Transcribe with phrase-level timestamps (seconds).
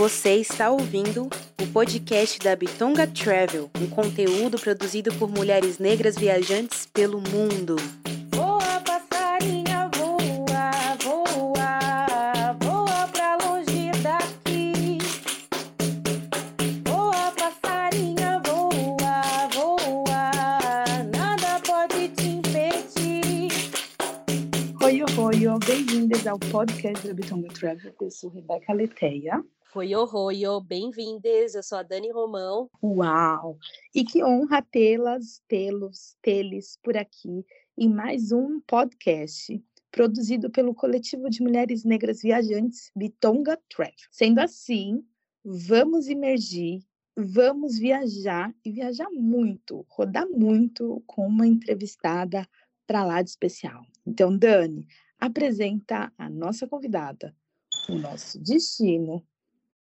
[0.00, 1.28] Você está ouvindo
[1.60, 7.76] o podcast da Bitonga Travel, um conteúdo produzido por mulheres negras viajantes pelo mundo.
[8.34, 14.96] Voa, passarinha, voa, voa, voa pra longe daqui.
[16.86, 23.52] Voa, passarinha, voa, voa, nada pode te impedir.
[24.82, 27.92] Oi, oi, oi, bem-vindas ao podcast da Bitonga Travel.
[28.00, 29.44] Eu sou Rebeca Leteia.
[29.72, 31.54] Oi, oi, oi, bem-vindas.
[31.54, 32.68] Eu sou a Dani Romão.
[32.82, 33.56] Uau!
[33.94, 37.46] E que honra tê-las, tê-los, tê-les por aqui
[37.78, 43.94] em mais um podcast produzido pelo coletivo de mulheres negras viajantes Bitonga Travel.
[44.10, 45.06] Sendo assim,
[45.44, 46.82] vamos imergir,
[47.16, 52.44] vamos viajar e viajar muito, rodar muito com uma entrevistada
[52.88, 53.86] para lá de especial.
[54.04, 54.84] Então, Dani,
[55.16, 57.32] apresenta a nossa convidada,
[57.88, 59.24] o nosso destino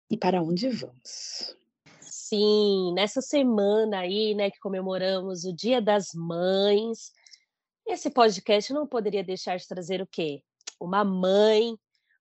[0.10, 1.56] e para onde vamos.
[2.02, 7.12] Sim, nessa semana aí, né, que comemoramos o Dia das Mães,
[7.86, 10.44] esse podcast não poderia deixar de trazer o quê?
[10.80, 11.78] Uma mãe,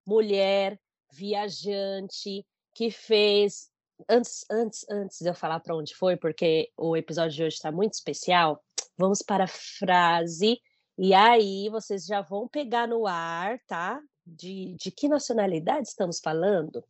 [0.07, 0.79] mulher,
[1.13, 3.69] viajante, que fez.
[4.09, 7.73] Antes, antes, antes de eu falar para onde foi, porque o episódio de hoje está
[7.73, 8.63] muito especial,
[8.97, 10.61] vamos para a frase,
[10.99, 14.01] e aí vocês já vão pegar no ar, tá?
[14.25, 16.85] De, de que nacionalidade estamos falando?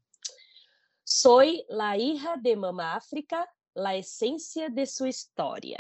[1.09, 5.79] Soy la hija de Mamá África, la essência de sua história.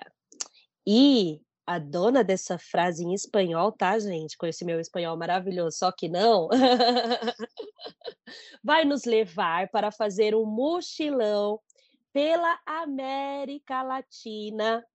[0.87, 4.39] E a dona dessa frase em espanhol, tá, gente?
[4.39, 6.49] Com esse meu espanhol maravilhoso, só que não,
[8.63, 11.59] vai nos levar para fazer um mochilão
[12.13, 14.87] pela América Latina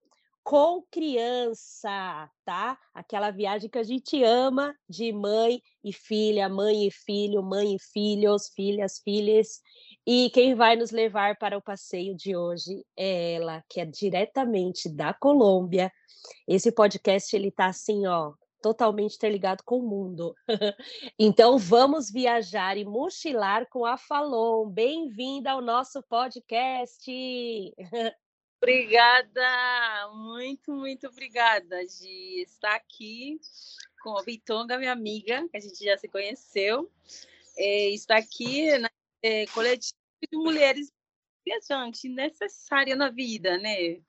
[0.44, 2.78] com criança, tá?
[2.94, 7.80] Aquela viagem que a gente ama de mãe e filha, mãe e filho, mãe e
[7.80, 9.62] filhos, filhas, filhas.
[10.06, 14.90] E quem vai nos levar para o passeio de hoje é ela, que é diretamente
[14.90, 15.92] da Colômbia.
[16.48, 20.36] Esse podcast ele tá assim, ó, totalmente interligado com o mundo.
[21.20, 24.70] então vamos viajar e mochilar com a Falon.
[24.70, 27.06] Bem-vinda ao nosso podcast.
[28.64, 33.40] Obrigada, muito, muito obrigada de estar aqui
[34.04, 36.88] com a Bitonga, minha amiga, que a gente já se conheceu.
[37.58, 38.88] É, está aqui na
[39.24, 39.96] é, coletivo
[40.32, 40.92] de mulheres
[41.46, 44.02] viajantes, necessária na vida, né?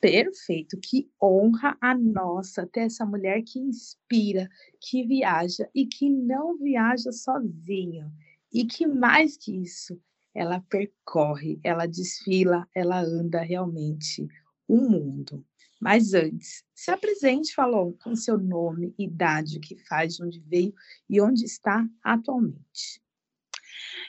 [0.00, 4.48] Perfeito, que honra a nossa ter essa mulher que inspira,
[4.80, 8.12] que viaja e que não viaja sozinha.
[8.52, 9.98] E que mais que isso,
[10.34, 14.28] ela percorre, ela desfila, ela anda realmente
[14.68, 15.44] o mundo.
[15.84, 20.72] Mas antes, se apresente, falou, com seu nome, idade, o que faz, de onde veio
[21.10, 23.02] e onde está atualmente.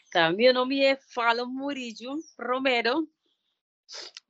[0.09, 3.05] Tá, meu nome é Fala Murídio Romero,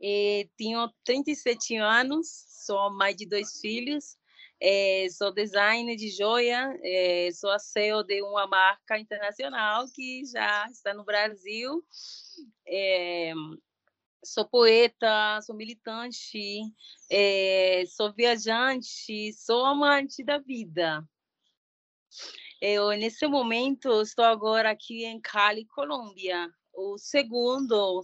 [0.02, 2.28] e tenho 37 anos,
[2.66, 4.18] sou mãe de dois filhos,
[4.60, 10.66] é, sou designer de joia, é, sou a CEO de uma marca internacional que já
[10.72, 11.86] está no Brasil.
[14.26, 16.64] É, sou poeta, sou militante,
[17.96, 21.08] sou viajante, sou amante da vida.
[22.60, 28.02] Eu, nesse momento, estou agora aqui em Cali, Colômbia, o segundo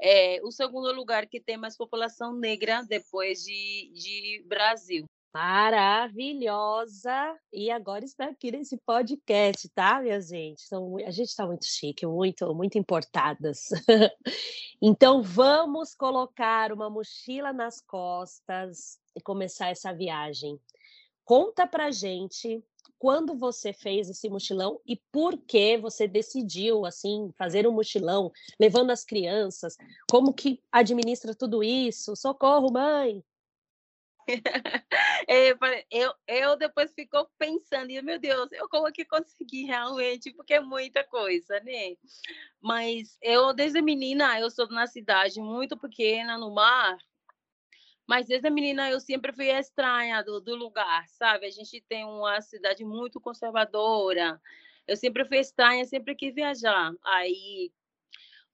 [0.00, 5.07] é, o segundo lugar que tem mais população negra depois de, de Brasil.
[5.32, 7.12] Maravilhosa!
[7.52, 10.62] E agora está aqui nesse podcast, tá, minha gente?
[10.66, 13.68] Então, a gente está muito chique, muito, muito importadas.
[14.80, 20.58] então, vamos colocar uma mochila nas costas e começar essa viagem.
[21.24, 22.64] Conta pra gente
[22.98, 28.90] quando você fez esse mochilão e por que você decidiu assim fazer um mochilão, levando
[28.90, 29.76] as crianças.
[30.10, 32.16] Como que administra tudo isso?
[32.16, 33.22] Socorro, mãe!
[35.30, 35.50] É,
[35.90, 40.60] eu, eu depois fico pensando, e meu Deus, eu como que consegui realmente, porque é
[40.60, 41.96] muita coisa, né?
[42.60, 46.96] Mas eu, desde menina, eu sou na cidade muito pequena, no mar,
[48.06, 51.46] mas desde menina eu sempre fui estranha do, do lugar, sabe?
[51.46, 54.40] A gente tem uma cidade muito conservadora,
[54.86, 56.94] eu sempre fui estranha, sempre quis viajar.
[57.04, 57.70] Aí,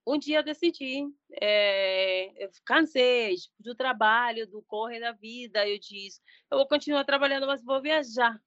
[0.07, 1.07] um dia eu decidi,
[1.41, 6.21] é, eu cansei do trabalho, do corre da vida, eu disse,
[6.51, 8.39] eu vou continuar trabalhando, mas vou viajar.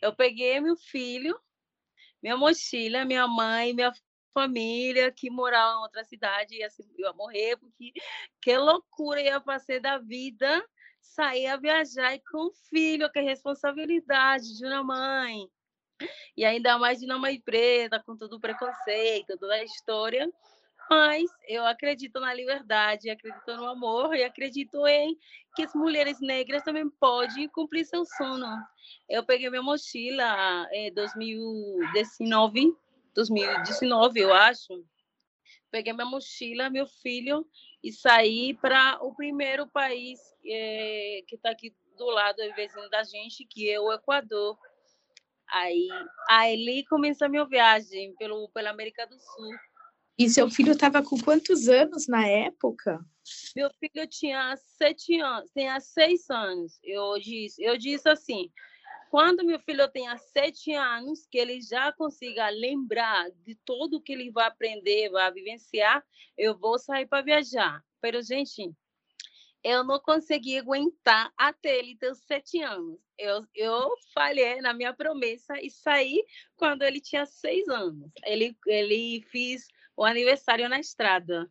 [0.00, 1.38] Eu peguei meu filho,
[2.22, 3.92] minha mochila, minha mãe, minha
[4.32, 7.92] família que morava em outra cidade e assim, ia morrer, porque
[8.40, 10.64] que loucura ia fazer da vida
[11.00, 15.48] sair a viajar e com o filho, que é responsabilidade de uma mãe.
[16.36, 20.30] E ainda mais de uma mãe preta, com todo o preconceito, toda a história.
[20.90, 25.18] Mas eu acredito na liberdade, acredito no amor e acredito em
[25.54, 28.46] que as mulheres negras também podem cumprir seu sonho.
[29.08, 32.74] Eu peguei minha mochila em 2019,
[33.14, 34.82] 2019, eu acho.
[35.70, 37.46] Peguei minha mochila, meu filho,
[37.82, 43.44] e saí para o primeiro país é, que está aqui do lado, vizinho da gente,
[43.44, 44.56] que é o Equador.
[45.50, 45.88] Aí,
[46.28, 49.54] aí começa a minha viagem pelo, pela América do Sul.
[50.18, 53.00] E seu filho estava com quantos anos na época?
[53.54, 56.78] Meu filho tinha sete anos, tinha seis anos.
[56.82, 58.50] Eu disse, eu disse assim,
[59.10, 64.30] quando meu filho tenha sete anos, que ele já consiga lembrar de tudo que ele
[64.30, 66.04] vai aprender, vai vivenciar,
[66.36, 67.82] eu vou sair para viajar.
[68.00, 68.72] Pero, gente,
[69.62, 72.98] eu não consegui aguentar até ele ter sete anos.
[73.18, 76.24] Eu, eu falhei na minha promessa e saí
[76.56, 78.10] quando ele tinha seis anos.
[78.24, 79.66] Ele, ele fez
[79.96, 81.50] o aniversário na estrada.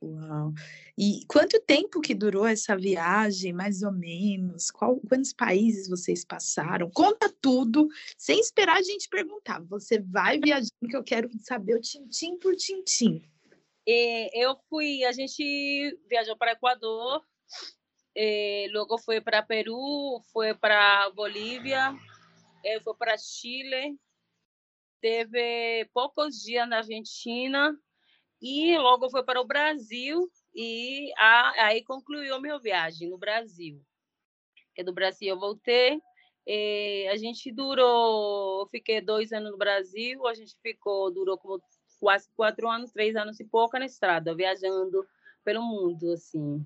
[0.00, 0.52] Uau!
[0.96, 4.70] E quanto tempo que durou essa viagem, mais ou menos?
[4.70, 6.90] Qual, quantos países vocês passaram?
[6.90, 9.60] Conta tudo, sem esperar a gente perguntar.
[9.64, 13.22] Você vai viajando, que eu quero saber o tintim por tintim.
[13.90, 17.24] Eu fui, a gente viajou para Equador,
[18.72, 21.96] logo foi para Peru, foi para Bolívia,
[22.84, 23.98] foi para Chile,
[25.00, 27.74] teve poucos dias na Argentina
[28.42, 33.82] e logo foi para o Brasil e aí concluiu minha viagem no Brasil.
[34.84, 35.98] Do Brasil eu voltei,
[37.10, 41.58] a gente durou, fiquei dois anos no Brasil, a gente ficou, durou como
[41.98, 45.06] quase quatro anos, três anos e pouco na estrada, viajando
[45.44, 46.64] pelo mundo, assim.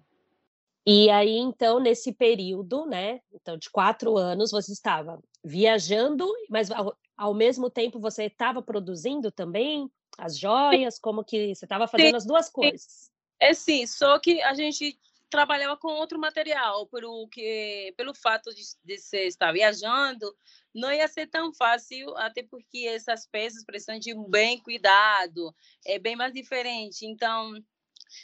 [0.84, 6.96] E aí, então, nesse período, né, então, de quatro anos, você estava viajando, mas ao,
[7.16, 12.26] ao mesmo tempo você estava produzindo também as joias, como que você estava fazendo as
[12.26, 13.10] duas coisas?
[13.38, 14.98] É sim, só que a gente
[15.32, 20.30] trabalhava com outro material, pelo que pelo fato de, de você estar viajando,
[20.74, 25.54] não ia ser tão fácil, até porque essas peças precisam de um bem cuidado,
[25.86, 27.06] é bem mais diferente.
[27.06, 27.54] Então,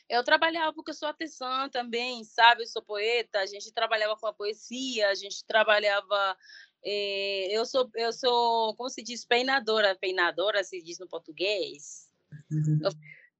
[0.06, 2.62] eu trabalhava porque eu sou artesã também, sabe?
[2.62, 6.36] Eu sou poeta, a gente trabalhava com a poesia, a gente trabalhava
[6.84, 12.08] é, eu sou eu sou como se diz peinadora peinadora se diz no português
[12.52, 12.78] uhum.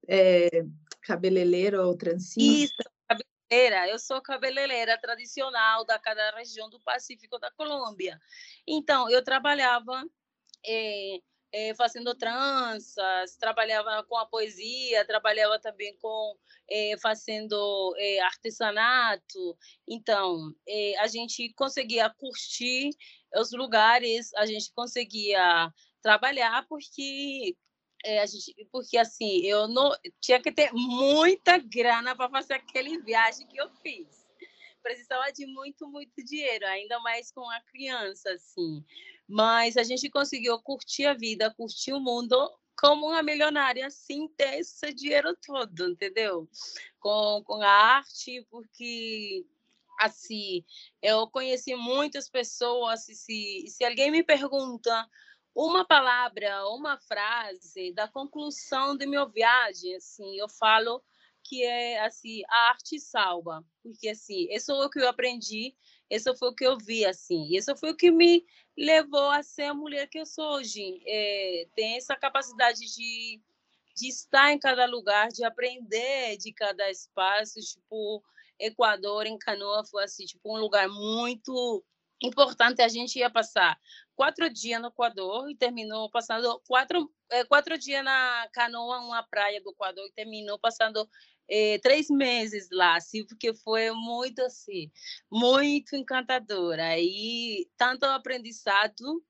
[0.09, 0.65] é,
[1.01, 2.88] cabeleireira ou transista Isso,
[3.49, 8.19] cabeleireira eu sou cabeleireira tradicional da cada região do Pacífico da Colômbia
[8.67, 10.03] então eu trabalhava
[10.65, 11.19] é,
[11.51, 16.35] é, fazendo tranças, trabalhava com a poesia, trabalhava também com
[16.69, 19.57] é, fazendo artesanato.
[19.87, 20.53] Então,
[20.99, 22.91] a gente conseguia curtir
[23.35, 27.55] os lugares, a gente conseguia trabalhar porque
[28.05, 29.91] a gente, porque assim eu não
[30.21, 34.07] tinha que ter muita grana para fazer aquele viagem que eu fiz
[34.81, 38.83] precisava de muito muito dinheiro ainda mais com a criança assim
[39.29, 42.35] mas a gente conseguiu curtir a vida, curtir o mundo
[42.75, 46.49] como uma milionária sem ter esse dinheiro todo, entendeu?
[46.99, 49.45] Com, com a arte, porque
[49.99, 50.63] assim,
[51.01, 55.07] eu conheci muitas pessoas, se, se alguém me pergunta
[55.55, 61.03] uma palavra, uma frase da conclusão de minha viagem, assim, eu falo
[61.43, 65.75] que é assim, a arte salva, porque assim, isso é o que eu aprendi,
[66.09, 68.45] isso foi o que eu vi assim, isso foi o que me
[68.77, 71.01] levou a ser a mulher que eu sou hoje.
[71.05, 73.41] É, tem essa capacidade de,
[73.95, 78.23] de estar em cada lugar, de aprender de cada espaço, tipo
[78.59, 81.83] Equador em Canoa foi assim, tipo um lugar muito
[82.21, 82.81] importante.
[82.81, 83.79] A gente ia passar
[84.15, 89.61] quatro dias no Equador e terminou passando quatro, é, quatro dias na Canoa, uma praia
[89.61, 91.09] do Equador, e terminou passando
[91.49, 94.91] é, três meses lá, assim, porque foi muito assim,
[95.31, 96.99] muito encantadora.
[96.99, 99.23] E tanto aprendizado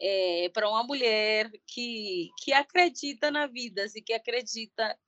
[0.00, 4.98] é, para uma mulher que, que acredita na vida, assim, que acredita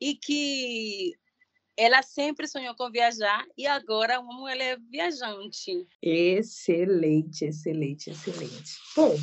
[0.00, 1.14] e que
[1.76, 5.86] ela sempre sonhou com viajar e agora uma mulher viajante.
[6.02, 8.76] Excelente, excelente, excelente.
[8.94, 9.14] Bom,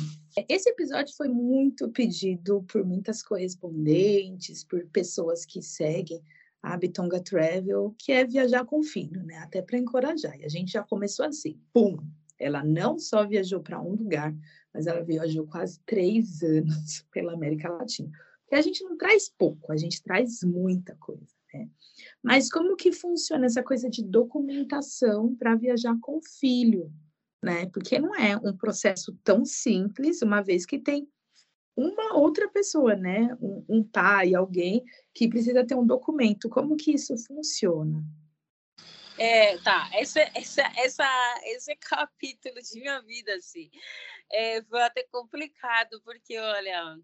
[0.48, 6.22] esse episódio foi muito pedido por muitas correspondentes, por pessoas que seguem
[6.62, 9.38] a Bitonga Travel, que é viajar com filho, né?
[9.38, 10.38] Até para encorajar.
[10.38, 11.96] E a gente já começou assim, pum!
[12.38, 14.32] Ela não só viajou para um lugar,
[14.72, 18.10] mas ela viajou quase três anos pela América Latina.
[18.42, 21.37] Porque a gente não traz pouco, a gente traz muita coisa.
[21.52, 21.68] Né?
[22.22, 26.92] Mas como que funciona essa coisa de documentação para viajar com filho?
[27.42, 27.66] né?
[27.72, 31.08] Porque não é um processo tão simples, uma vez que tem
[31.76, 33.36] uma outra pessoa, né?
[33.40, 36.48] Um, um pai, alguém que precisa ter um documento.
[36.48, 38.02] Como que isso funciona?
[39.16, 43.70] É, tá, esse, essa, essa, esse capítulo de minha vida, assim,
[44.30, 46.96] é, foi até complicado, porque, olha,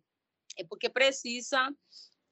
[0.57, 1.73] é porque precisa,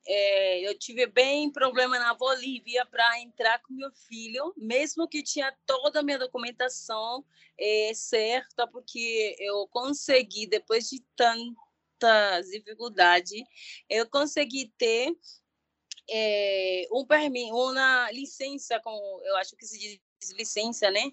[0.07, 5.57] é, eu tive bem problema na Bolívia para entrar com meu filho, mesmo que tinha
[5.65, 7.25] toda a minha documentação
[7.59, 13.43] é, certa, porque eu consegui, depois de tantas dificuldades,
[13.89, 15.17] eu consegui ter
[16.11, 21.13] é, um permi uma licença, com, eu acho que se diz licença, né?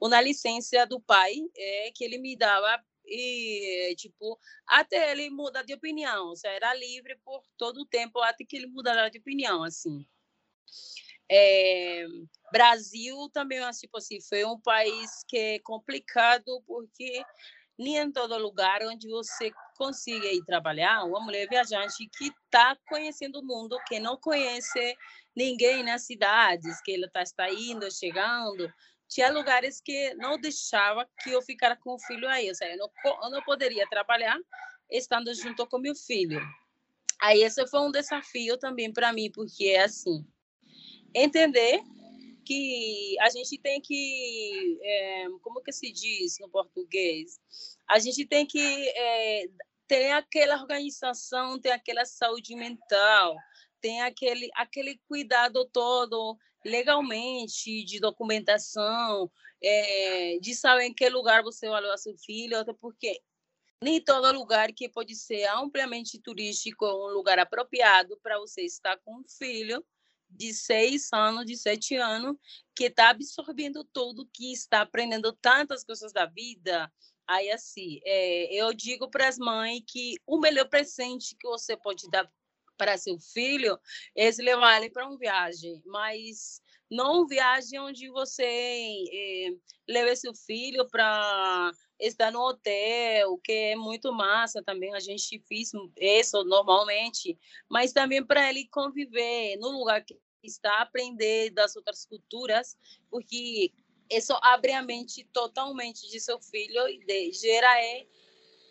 [0.00, 5.74] Uma licença do pai é, que ele me dava e tipo até ele mudar de
[5.74, 10.06] opinião, seja, era livre por todo o tempo até que ele mudara de opinião, assim.
[11.32, 12.06] É,
[12.50, 17.24] Brasil também, tipo assim, foi um país que é complicado porque
[17.78, 23.40] nem em todo lugar onde você consiga ir trabalhar, uma mulher viajante que está conhecendo
[23.40, 24.94] o mundo, que não conhece
[25.34, 28.70] ninguém nas cidades, que ela tá, está indo, chegando.
[29.10, 32.78] Tinha lugares que não deixava que eu ficara com o filho aí, ou seja, eu
[32.78, 32.90] não,
[33.24, 34.38] eu não poderia trabalhar
[34.88, 36.40] estando junto com meu filho.
[37.20, 40.24] Aí esse foi um desafio também para mim, porque é assim,
[41.12, 41.82] entender
[42.46, 47.40] que a gente tem que, é, como que se diz no português?
[47.88, 49.46] A gente tem que é,
[49.88, 53.36] ter aquela organização, ter aquela saúde mental,
[53.80, 59.30] tem aquele, aquele cuidado todo legalmente de documentação,
[59.62, 63.20] é, de saber em que lugar você vai levar seu filho, até porque
[63.82, 68.98] nem todo lugar que pode ser amplamente turístico é um lugar apropriado para você estar
[68.98, 69.84] com um filho
[70.28, 72.36] de seis anos, de sete anos,
[72.74, 76.92] que está absorvendo tudo, que está aprendendo tantas coisas da vida.
[77.26, 82.08] Aí, assim, é, eu digo para as mães que o melhor presente que você pode
[82.10, 82.30] dar
[82.80, 83.78] para seu filho
[84.16, 89.50] é levar ele para uma viagem, mas não viagem onde você é,
[89.86, 95.72] leve seu filho para estar no hotel, que é muito massa também, a gente fez
[95.98, 102.78] isso normalmente, mas também para ele conviver no lugar que está, aprender das outras culturas,
[103.10, 103.70] porque
[104.10, 108.06] isso abre a mente totalmente de seu filho e de, gera é,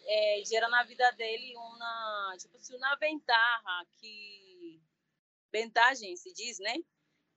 [0.09, 4.81] é, gera na vida dele uma tipo assim, uma ventaja que
[5.53, 6.75] vantagem se diz, né?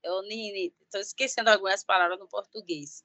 [0.03, 3.05] Eu estou esquecendo algumas palavras no português.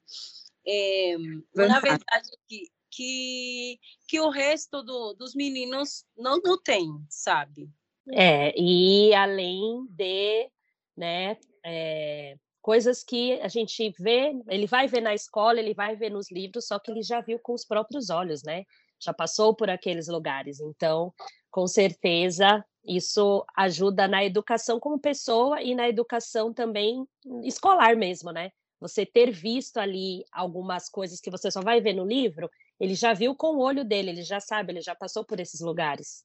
[0.65, 1.15] É,
[1.55, 7.69] uma vantagem que, que, que o resto do, dos meninos não, não tem, sabe?
[8.11, 10.49] É, e além de,
[10.95, 16.09] né, é, coisas que a gente vê, ele vai ver na escola, ele vai ver
[16.09, 18.65] nos livros, só que ele já viu com os próprios olhos, né?
[18.99, 20.59] Já passou por aqueles lugares.
[20.59, 21.13] Então,
[21.51, 27.07] com certeza, isso ajuda na educação como pessoa e na educação também
[27.43, 28.51] escolar mesmo, né?
[28.79, 32.49] Você ter visto ali algumas coisas que você só vai ver no livro,
[32.79, 35.61] ele já viu com o olho dele, ele já sabe, ele já passou por esses
[35.61, 36.23] lugares.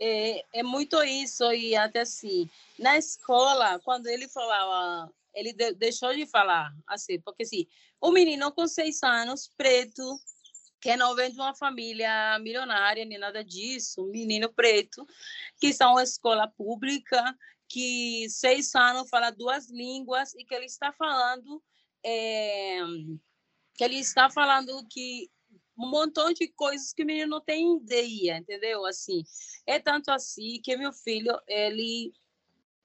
[0.00, 6.12] É, é muito isso, e até assim, na escola, quando ele falava, ele de, deixou
[6.14, 7.66] de falar, assim, porque assim,
[8.00, 10.18] o menino com seis anos, preto,
[10.82, 15.06] que não vem de uma família milionária, nem nada disso, um menino preto,
[15.60, 17.22] que está uma escola pública,
[17.68, 21.62] que seis anos fala duas línguas e que ele está falando
[22.04, 22.80] é,
[23.74, 25.30] que ele está falando que
[25.78, 28.84] um montão de coisas que o menino não tem ideia, entendeu?
[28.84, 29.22] Assim,
[29.66, 32.12] é tanto assim que meu filho, ele,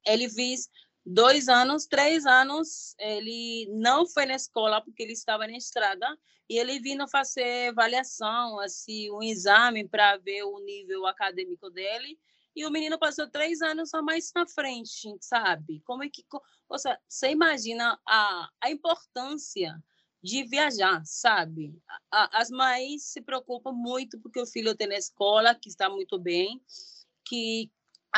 [0.06, 0.70] ele fez
[1.07, 6.05] dois anos, três anos, ele não foi na escola porque ele estava na estrada
[6.49, 12.19] e ele vindo fazer avaliação, assim, um exame para ver o nível acadêmico dele.
[12.53, 15.81] E o menino passou três anos a mais na frente, sabe?
[15.85, 16.25] Como é que.
[16.67, 19.81] Você, você imagina a, a importância
[20.21, 21.79] de viajar, sabe?
[22.11, 26.61] As mães se preocupam muito porque o filho tem na escola, que está muito bem,
[27.23, 27.71] que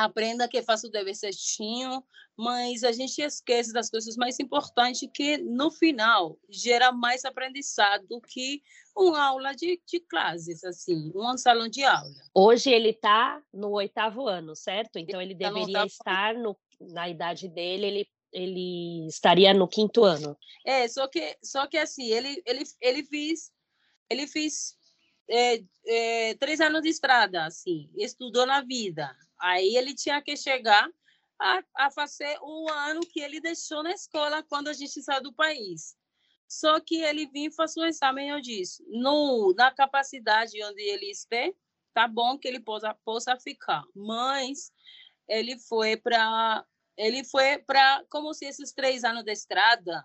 [0.03, 2.03] aprenda que faça o dever certinho,
[2.37, 8.21] mas a gente esquece das coisas mais importantes que, no final, gera mais aprendizado do
[8.21, 8.61] que
[8.95, 12.09] uma aula de, de classes, assim, um salão de aula.
[12.33, 14.97] Hoje ele está no oitavo ano, certo?
[14.97, 20.37] Então ele tá deveria estar no, na idade dele, ele ele estaria no quinto ano.
[20.65, 23.51] É, só que, só que assim, ele, ele, ele fez,
[24.09, 24.75] ele fez
[25.29, 29.15] é, é, três anos de estrada, assim, estudou na vida.
[29.39, 30.89] Aí ele tinha que chegar
[31.39, 35.33] a, a fazer o ano que ele deixou na escola quando a gente saiu do
[35.33, 35.95] país.
[36.47, 41.53] Só que ele vinha fazer o exame, eu disse, no, na capacidade onde ele estiver,
[41.93, 43.83] tá bom que ele possa, possa ficar.
[43.95, 44.71] Mas
[45.27, 46.65] ele foi para
[46.97, 50.03] ele foi para como se esses três anos de estrada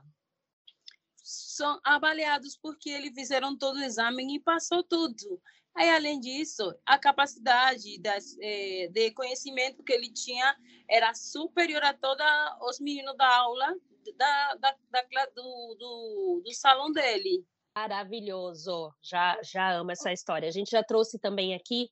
[1.17, 5.43] são avaliados porque ele fizeram todo o exame e passou tudo.
[5.77, 10.57] Aí, além disso, a capacidade das, eh, de conhecimento que ele tinha
[10.89, 12.25] era superior a todos
[12.69, 13.75] os meninos da aula
[14.17, 17.45] da, da, da do, do, do salão dele.
[17.77, 20.49] Maravilhoso, já, já amo essa história.
[20.49, 21.91] A gente já trouxe também aqui,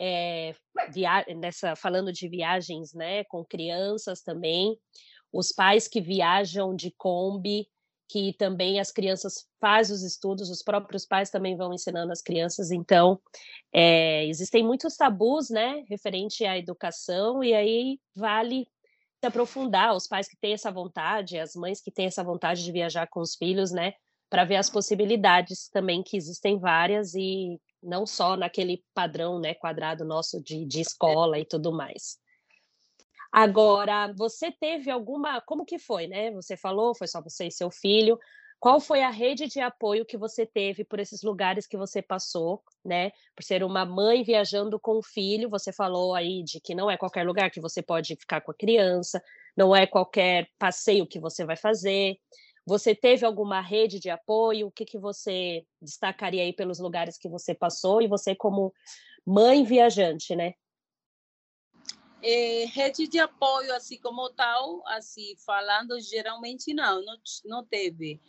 [0.00, 0.54] é,
[0.90, 1.26] via...
[1.36, 4.78] nessa, falando de viagens né, com crianças também,
[5.30, 7.68] os pais que viajam de Kombi,
[8.10, 12.72] que também as crianças fazem os estudos, os próprios pais também vão ensinando as crianças,
[12.72, 13.20] então
[13.72, 18.66] é, existem muitos tabus, né, referente à educação, e aí vale
[19.20, 22.72] se aprofundar, os pais que têm essa vontade, as mães que têm essa vontade de
[22.72, 23.94] viajar com os filhos, né,
[24.28, 30.04] para ver as possibilidades também, que existem várias, e não só naquele padrão, né, quadrado
[30.04, 32.18] nosso de, de escola e tudo mais.
[33.32, 35.40] Agora, você teve alguma.
[35.40, 36.30] Como que foi, né?
[36.32, 38.18] Você falou, foi só você e seu filho.
[38.58, 42.62] Qual foi a rede de apoio que você teve por esses lugares que você passou,
[42.84, 43.10] né?
[43.34, 46.96] Por ser uma mãe viajando com o filho, você falou aí de que não é
[46.96, 49.22] qualquer lugar que você pode ficar com a criança,
[49.56, 52.18] não é qualquer passeio que você vai fazer.
[52.66, 54.66] Você teve alguma rede de apoio?
[54.66, 58.02] O que, que você destacaria aí pelos lugares que você passou?
[58.02, 58.74] E você, como
[59.26, 60.54] mãe viajante, né?
[62.22, 68.20] É, rede de apoio, assim como tal, assim, falando, geralmente não, não, não teve.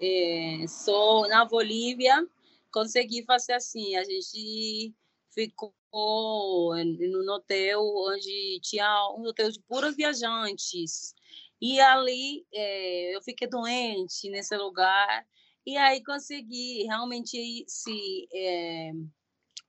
[0.00, 2.26] É, só na Bolívia
[2.72, 4.94] consegui fazer assim, a gente
[5.34, 8.88] ficou no hotel onde tinha
[9.18, 11.14] um hotel de puros viajantes,
[11.60, 15.26] e ali é, eu fiquei doente nesse lugar,
[15.66, 18.28] e aí consegui realmente se...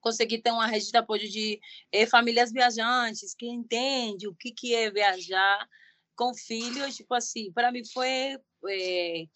[0.02, 1.58] Conseguir ter uma rede de apoio de
[1.90, 5.66] eh, famílias viajantes que entende o que, que é viajar
[6.14, 9.26] com filhos, tipo assim, para mim foi é,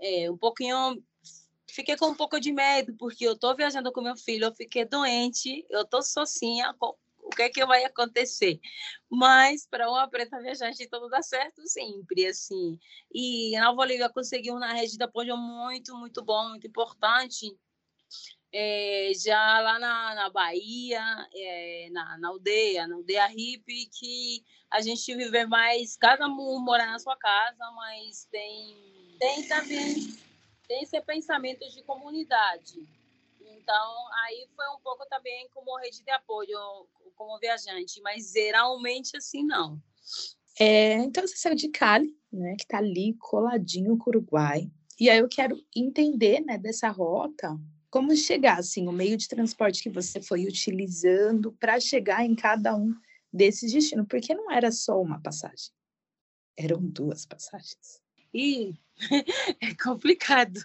[0.00, 1.02] é, um pouquinho
[1.68, 4.84] fiquei com um pouco de medo porque eu estou viajando com meu filho, eu fiquei
[4.84, 8.60] doente, eu estou sozinha, o que é que vai acontecer?
[9.10, 12.78] Mas para uma preta viajante tudo dá certo sempre, assim.
[13.12, 17.56] E na Bolívia consegui uma rede de apoio muito, muito bom, muito importante
[18.52, 21.02] é, já lá na, na Bahia,
[21.34, 26.86] é, na, na aldeia, na aldeia hippie, que a gente vive mais, cada um mora
[26.86, 28.74] na sua casa, mas tem,
[29.18, 30.26] tem também
[30.66, 32.86] tem esse pensamento de comunidade.
[33.40, 36.58] Então, aí foi um pouco também como rede de apoio,
[37.14, 39.80] como viajante, mas geralmente assim não.
[40.58, 44.70] É, então, você saiu de Cali, né, que está ali coladinho com o Uruguai.
[44.98, 47.56] E aí eu quero entender, né, dessa rota,
[47.90, 52.74] como chegar, assim, o meio de transporte que você foi utilizando para chegar em cada
[52.74, 52.94] um
[53.32, 55.70] desses destinos, porque não era só uma passagem,
[56.56, 58.02] eram duas passagens.
[58.32, 58.74] E
[59.60, 60.60] é complicado,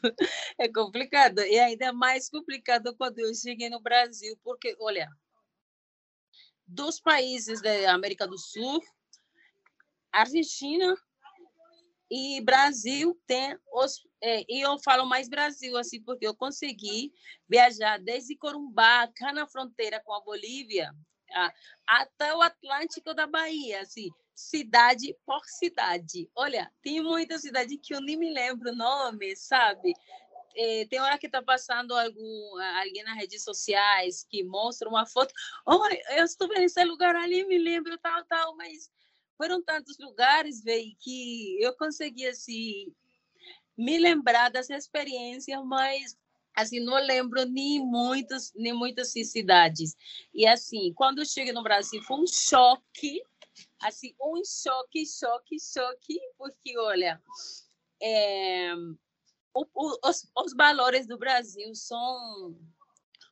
[0.58, 5.10] é complicado, e ainda mais complicado quando eu cheguei no Brasil, porque, olha,
[6.66, 8.82] dos países da América do Sul,
[10.12, 10.96] Argentina
[12.12, 17.14] e Brasil tem os é, e eu falo mais Brasil assim porque eu consegui
[17.48, 20.94] viajar desde Corumbá, cá na fronteira com a Bolívia,
[21.32, 21.54] a,
[21.88, 26.30] até o Atlântico da Bahia, assim, cidade por cidade.
[26.36, 29.94] Olha, tem muita cidade que eu nem me lembro o nome, sabe?
[30.54, 35.34] É, tem hora que está passando algum, alguém nas redes sociais que mostra uma foto.
[35.66, 38.92] Olha, eu estou vendo esse lugar ali, me lembro tal, tal, mas
[39.42, 42.94] foram tantos lugares, veio, que eu consegui assim
[43.76, 46.16] me lembrar dessa experiência, mas
[46.56, 49.98] assim não lembro nem muitas nem muitas cidades.
[50.32, 53.24] E assim, quando eu cheguei no Brasil foi um choque,
[53.82, 57.20] assim um choque, choque, choque, porque olha,
[58.00, 58.76] é,
[59.56, 62.56] o, o, os, os valores do Brasil são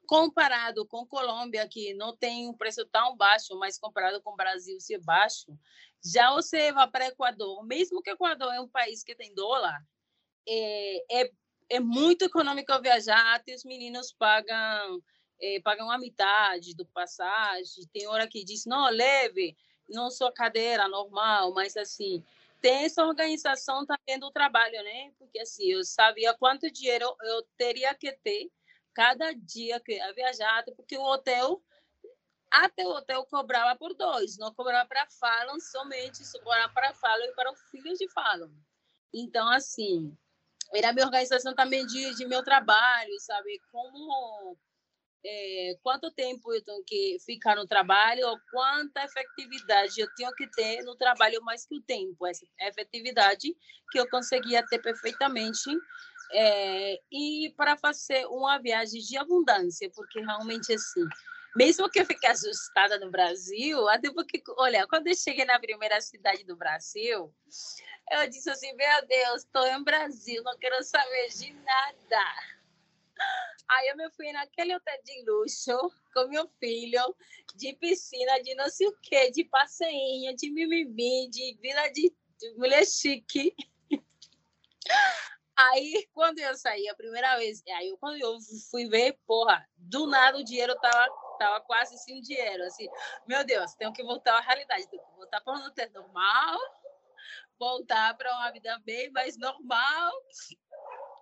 [0.08, 4.80] comparado com Colômbia, que não tem um preço tão baixo, mas comparado com o Brasil
[4.80, 5.56] ser baixo,
[6.04, 9.82] já você vai para Equador, mesmo que Equador é um país que tem dólar,
[10.48, 11.32] é, é,
[11.70, 15.02] é muito econômico viajar, até os meninos pagam
[15.42, 19.56] é, pagam a metade do passagem, tem hora que diz, não, leve,
[19.88, 22.24] não sua cadeira normal, mas assim,
[22.62, 25.12] tem essa organização também do trabalho, né?
[25.18, 28.52] Porque assim, eu sabia quanto dinheiro eu teria que ter
[28.94, 31.62] cada dia que ia viajar, porque o hotel
[32.52, 37.36] até o hotel cobrava por dois, não cobrava para Fallon somente, cobrava para Fallon e
[37.36, 38.52] para os filhos de Fallon.
[39.14, 40.16] Então, assim,
[40.74, 43.60] era a minha organização também de, de meu trabalho, sabe?
[43.72, 44.58] Como
[45.26, 50.48] é, quanto tempo eu tenho que ficar no trabalho, ou quanta efetividade eu tenho que
[50.52, 53.56] ter no trabalho mais que o tempo, essa efetividade
[53.92, 55.70] que eu conseguia ter perfeitamente
[56.32, 61.06] é, e para fazer uma viagem de abundância, porque realmente assim,
[61.56, 66.00] mesmo que eu fique assustada no Brasil, até porque, olha, quando eu cheguei na primeira
[66.02, 67.34] cidade do Brasil,
[68.12, 72.24] eu disse assim, meu Deus, estou em Brasil, não quero saber de nada.
[73.70, 75.78] Aí eu me fui naquele hotel de luxo
[76.14, 77.16] com meu filho,
[77.56, 82.54] de piscina, de não sei o quê, de passeinha, de mimimi, de vida de, de
[82.56, 83.56] mulher chique.
[85.60, 88.38] Aí, quando eu saí a primeira vez, aí quando eu
[88.72, 92.64] fui ver, porra, do nada o dinheiro tava, tava quase sem dinheiro.
[92.64, 92.88] Assim,
[93.28, 96.60] meu Deus, tenho que voltar à realidade, tenho que voltar para um hotel normal,
[97.60, 100.14] voltar para uma vida bem mais normal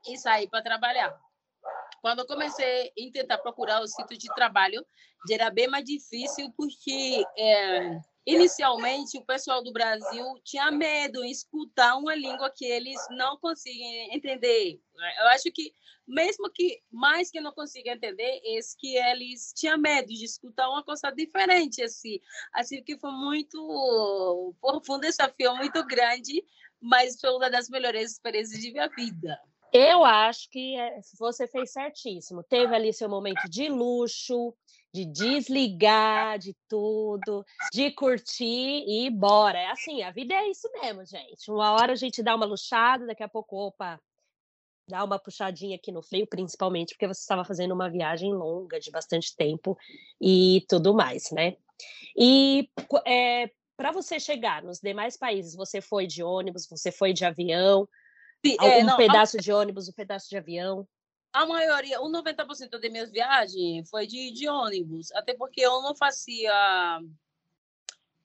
[0.08, 1.19] e sair para trabalhar.
[2.00, 4.86] Quando eu comecei a tentar procurar o sítio de trabalho,
[5.28, 11.32] já era bem mais difícil, porque é, inicialmente o pessoal do Brasil tinha medo de
[11.32, 14.82] escutar uma língua que eles não conseguem entender.
[15.20, 15.74] Eu acho que,
[16.06, 20.84] mesmo que mais que não consigam entender, é que eles tinham medo de escutar uma
[20.84, 21.82] coisa diferente.
[21.82, 22.20] Assim,
[22.54, 26.44] assim que foi muito profundo, desafio muito grande,
[26.82, 29.40] mas foi uma das melhores experiências de minha vida.
[29.72, 32.44] Eu acho que é, você fez certíssimo.
[32.44, 34.54] Teve ali seu momento de luxo,
[34.93, 39.58] de desligar de tudo, de curtir e ir embora.
[39.58, 41.52] É assim, a vida é isso mesmo, gente.
[41.52, 44.00] Uma hora a gente dá uma luxada, daqui a pouco, opa,
[44.88, 48.89] dá uma puxadinha aqui no freio, principalmente porque você estava fazendo uma viagem longa, de
[48.89, 49.78] bastante tempo
[50.19, 51.58] e tudo mais, né?
[52.15, 52.69] E
[53.06, 57.88] é, para você chegar nos demais países, você foi de ônibus, você foi de avião,
[58.43, 60.88] é, um não, pedaço de ônibus, um pedaço de avião?
[61.38, 65.95] A maioria, o 90% das minhas viagens foi de, de ônibus, até porque eu não
[65.95, 67.00] fazia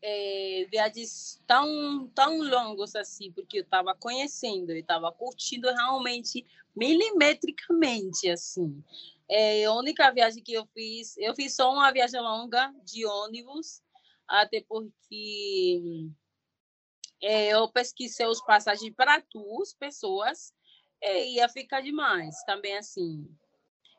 [0.00, 8.30] é, viagens tão, tão longas assim, porque eu estava conhecendo, eu estava curtindo realmente milimetricamente,
[8.30, 8.82] assim.
[9.28, 13.82] É, a única viagem que eu fiz, eu fiz só uma viagem longa de ônibus,
[14.26, 16.08] até porque
[17.20, 20.54] é, eu pesquisei os passagens para duas pessoas
[21.02, 23.28] e ia ficar demais também assim.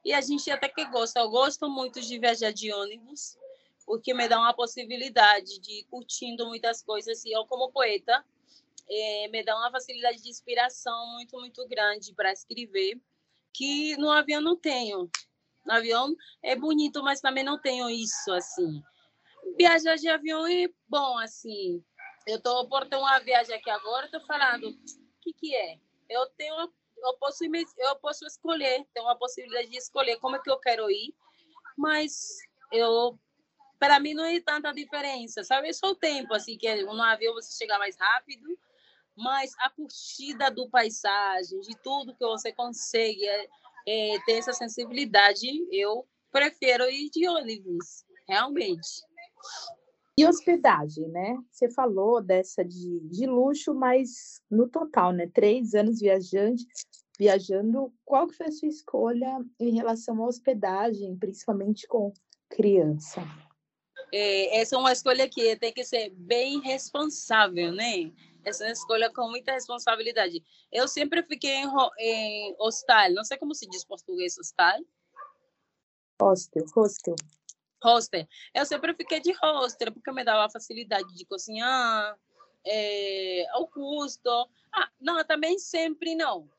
[0.06, 3.38] E a gente até que gosta, eu gosto muito de viajar de ônibus,
[3.86, 7.24] porque me dá uma possibilidade de ir curtindo muitas coisas.
[7.26, 8.24] E eu, como poeta,
[8.90, 13.00] é, me dá uma facilidade de inspiração muito, muito grande para escrever,
[13.54, 15.10] que no avião não tenho.
[15.66, 18.82] No avião é bonito, mas também não tenho isso, assim.
[19.58, 21.84] Viajar de avião é bom, assim,
[22.26, 24.76] eu estou por ter uma viagem aqui agora, estou falando, o
[25.22, 25.78] que, que é?
[26.10, 26.56] Eu tenho,
[27.04, 30.90] eu posso, eu posso escolher, tenho uma possibilidade de escolher como é que eu quero
[30.90, 31.14] ir,
[31.78, 32.38] mas
[32.72, 33.20] eu,
[33.80, 35.70] para mim não é tanta diferença, sabe?
[35.70, 38.48] É só o tempo, assim, que no avião você chega mais rápido,
[39.16, 43.48] mas a curtida do paisagem, de tudo que você consegue é,
[43.88, 49.04] é, ter essa sensibilidade, eu prefiro ir de ônibus, realmente.
[50.16, 51.38] E hospedagem, né?
[51.50, 55.28] Você falou dessa de, de luxo, mas no total, né?
[55.34, 56.66] Três anos viajante,
[57.18, 62.14] viajando, qual que foi a sua escolha em relação à hospedagem, principalmente com
[62.48, 63.22] criança?
[64.14, 68.12] É, essa é uma escolha que tem que ser bem responsável, né?
[68.46, 70.44] Essa é uma escolha com muita responsabilidade.
[70.72, 74.80] Eu sempre fiquei em, em hostal, não sei como se diz português hostal.
[76.22, 77.16] Hostel, hostel
[77.84, 78.28] hostel.
[78.54, 82.18] Eu sempre fiquei de hostel, porque me dava a facilidade de cozinhar,
[82.66, 84.30] é, o custo.
[84.74, 86.50] Ah, não, também sempre não.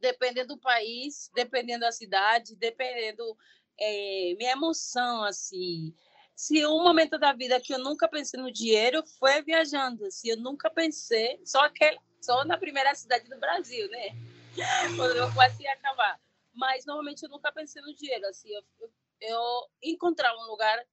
[0.00, 3.36] Dependendo do país, dependendo da cidade, dependendo
[3.78, 5.94] é, minha emoção, assim.
[6.34, 10.36] Se um momento da vida que eu nunca pensei no dinheiro foi viajando, se eu
[10.36, 14.08] nunca pensei, só que só na primeira cidade do Brasil, né?
[14.96, 16.18] Quando eu quase ia acabar.
[16.54, 18.90] Mas normalmente eu nunca pensei no dinheiro, assim, eu, eu
[19.22, 19.40] eu
[19.82, 20.84] encontrar um lugar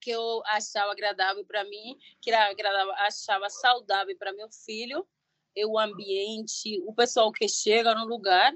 [0.00, 5.06] que eu achava agradável para mim, que era agradável, achava saudável para meu filho,
[5.54, 8.54] e o ambiente, o pessoal que chega no lugar.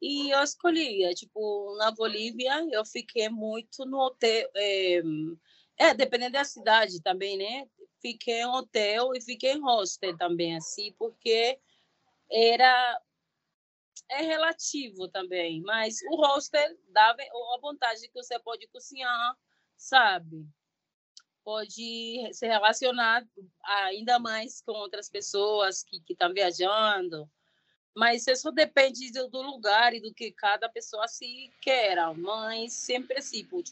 [0.00, 4.50] E eu escolhia, tipo, na Bolívia, eu fiquei muito no hotel.
[4.56, 5.02] É,
[5.78, 7.66] é, dependendo da cidade também, né?
[8.00, 11.58] Fiquei em hotel e fiquei em hostel também, assim, porque
[12.30, 13.00] era
[14.08, 19.36] é relativo também, mas o hostel dá a vantagem que você pode cozinhar,
[19.76, 20.46] sabe?
[21.44, 23.26] Pode se relacionar
[23.64, 27.28] ainda mais com outras pessoas que estão viajando.
[27.94, 32.14] Mas isso depende do, do lugar e do que cada pessoa se queira.
[32.14, 33.62] Mas sempre assim, tipo,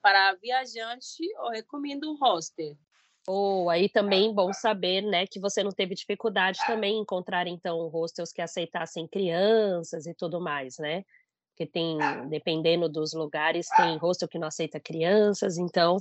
[0.00, 2.76] para viajante, eu recomendo um hostel.
[3.28, 7.86] Ou aí também bom saber, né, que você não teve dificuldade também em encontrar então
[7.88, 11.04] hostels que aceitassem crianças e tudo mais, né?
[11.50, 11.98] Porque tem,
[12.30, 15.98] dependendo dos lugares, tem hostel que não aceita crianças, então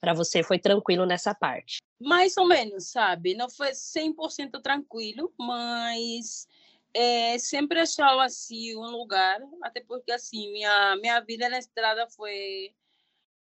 [0.00, 1.78] para você foi tranquilo nessa parte.
[2.00, 3.34] Mais ou menos, sabe?
[3.34, 6.48] Não foi 100% tranquilo, mas
[6.92, 12.74] é, sempre achava assim um lugar, até porque assim minha minha vida na estrada foi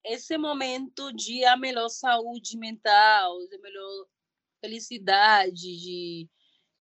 [0.05, 4.07] esse momento de a melhor saúde mental, a melhor
[4.61, 6.29] felicidade, de,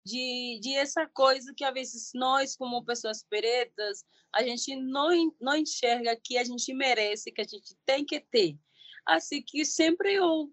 [0.05, 5.09] de, de essa coisa que às vezes nós, como pessoas pretas, a gente não,
[5.39, 8.57] não enxerga que a gente merece, que a gente tem que ter.
[9.05, 10.51] Assim que sempre eu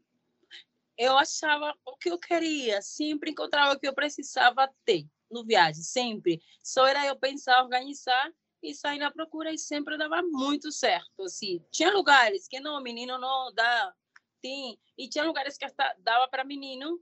[0.98, 5.82] eu achava o que eu queria, sempre encontrava o que eu precisava ter no viagem,
[5.82, 6.42] sempre.
[6.62, 8.30] Só era eu pensar, organizar
[8.62, 11.64] e sair na procura e sempre dava muito certo, assim.
[11.70, 13.94] Tinha lugares que não, menino não dá,
[14.40, 15.66] tem, e tinha lugares que
[15.98, 17.00] dava para menino,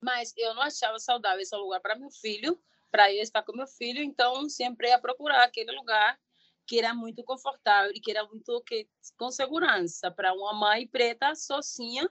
[0.00, 3.66] mas eu não achava saudável esse lugar para meu filho, para eu estar com meu
[3.66, 6.18] filho, então sempre ia procurar aquele lugar
[6.66, 11.34] que era muito confortável e que era muito que, com segurança para uma mãe preta
[11.34, 12.08] sozinha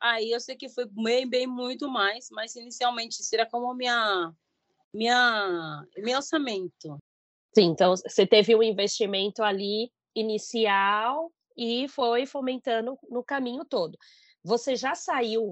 [0.00, 4.32] Aí eu sei que foi bem, bem muito mais, mas inicialmente será como minha
[4.92, 6.98] minha meu orçamento.
[7.54, 13.96] Sim, então você teve um investimento ali inicial e foi fomentando no caminho todo.
[14.42, 15.50] Você já saiu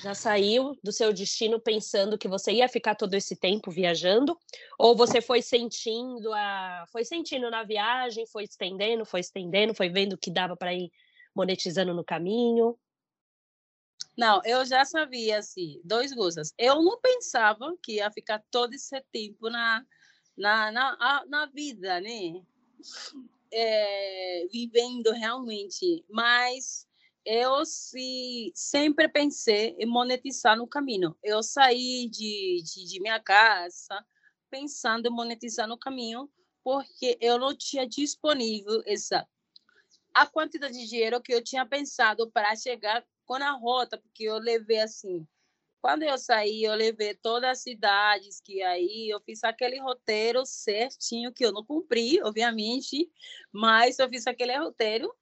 [0.00, 4.38] já saiu do seu destino pensando que você ia ficar todo esse tempo viajando?
[4.78, 10.16] Ou você foi sentindo a, foi sentindo na viagem, foi estendendo, foi estendendo, foi vendo
[10.16, 10.90] que dava para ir
[11.34, 12.78] monetizando no caminho?
[14.16, 16.52] Não, eu já sabia assim, dois gostos.
[16.58, 19.84] Eu não pensava que ia ficar todo esse tempo na
[20.36, 22.42] na, na, na vida, né?
[23.52, 26.88] É, vivendo realmente, mas
[27.24, 31.16] eu se, sempre pensei em monetizar no caminho.
[31.22, 34.04] Eu saí de, de, de, minha casa
[34.50, 36.30] pensando em monetizar no caminho,
[36.62, 39.26] porque eu não tinha disponível essa
[40.14, 44.38] a quantidade de dinheiro que eu tinha pensado para chegar com a rota, porque eu
[44.38, 45.26] levei assim.
[45.80, 51.32] Quando eu saí, eu levei todas as cidades que aí eu fiz aquele roteiro certinho
[51.32, 53.10] que eu não cumpri, obviamente,
[53.50, 55.12] mas eu fiz aquele roteiro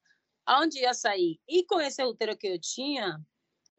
[0.47, 1.41] aonde ia sair.
[1.49, 3.21] E com esse roteiro que eu tinha,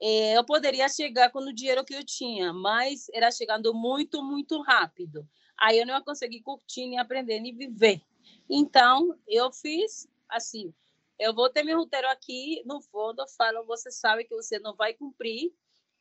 [0.02, 4.62] é, eu poderia chegar com o dinheiro que eu tinha, mas era chegando muito, muito
[4.62, 5.28] rápido.
[5.60, 8.02] Aí eu não ia conseguir curtir, nem aprender, nem viver.
[8.50, 10.74] Então, eu fiz assim,
[11.20, 14.94] eu vou ter meu roteiro aqui, no fundo, falo, você sabe que você não vai
[14.94, 15.54] cumprir,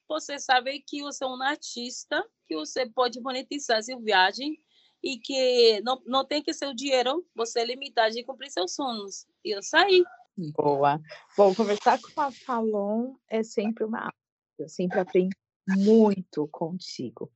[0.09, 4.59] você sabe que você é um artista, que você pode monetizar sua viagem
[5.03, 8.75] e que não, não tem que ser o dinheiro, você é limitado de cumprir seus
[8.75, 9.27] sonhos.
[9.44, 10.03] E eu saí.
[10.37, 11.01] Boa.
[11.37, 14.14] Bom, conversar com a Falon é sempre uma aula.
[14.59, 15.31] Eu sempre aprendo
[15.69, 17.31] muito contigo.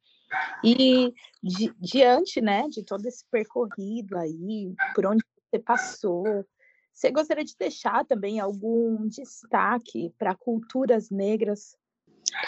[0.63, 6.25] E di, diante, né, de todo esse percorrido aí, por onde você passou.
[6.93, 11.77] Você gostaria de deixar também algum destaque para culturas negras?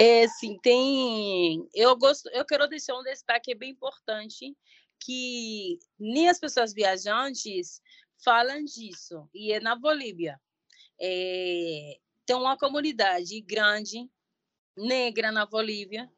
[0.01, 1.69] É, sim, tem.
[1.75, 4.57] Eu gosto, eu quero deixar um destaque bem importante
[4.99, 7.81] que nem as pessoas viajantes
[8.23, 10.41] falam disso e é na Bolívia.
[11.01, 14.11] É, tem uma comunidade grande
[14.77, 16.11] negra na Bolívia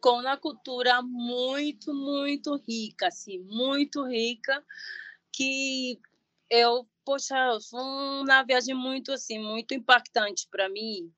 [0.00, 4.64] com uma cultura muito muito rica, assim, muito rica
[5.32, 6.00] que
[6.50, 7.34] eu poxa,
[7.70, 11.10] foi uma viagem muito assim, muito impactante para mim,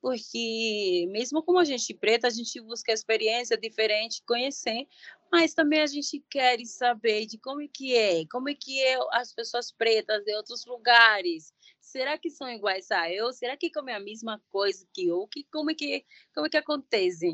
[0.00, 4.86] porque mesmo como a gente preta, a gente busca experiência diferente, conhecer,
[5.30, 8.98] mas também a gente quer saber de como é que é, como é que é
[9.12, 11.52] as pessoas pretas de outros lugares.
[11.80, 13.32] Será que são iguais a eu?
[13.32, 15.26] Será que comem a mesma coisa que eu?
[15.28, 17.32] Que como é que como é que acontece?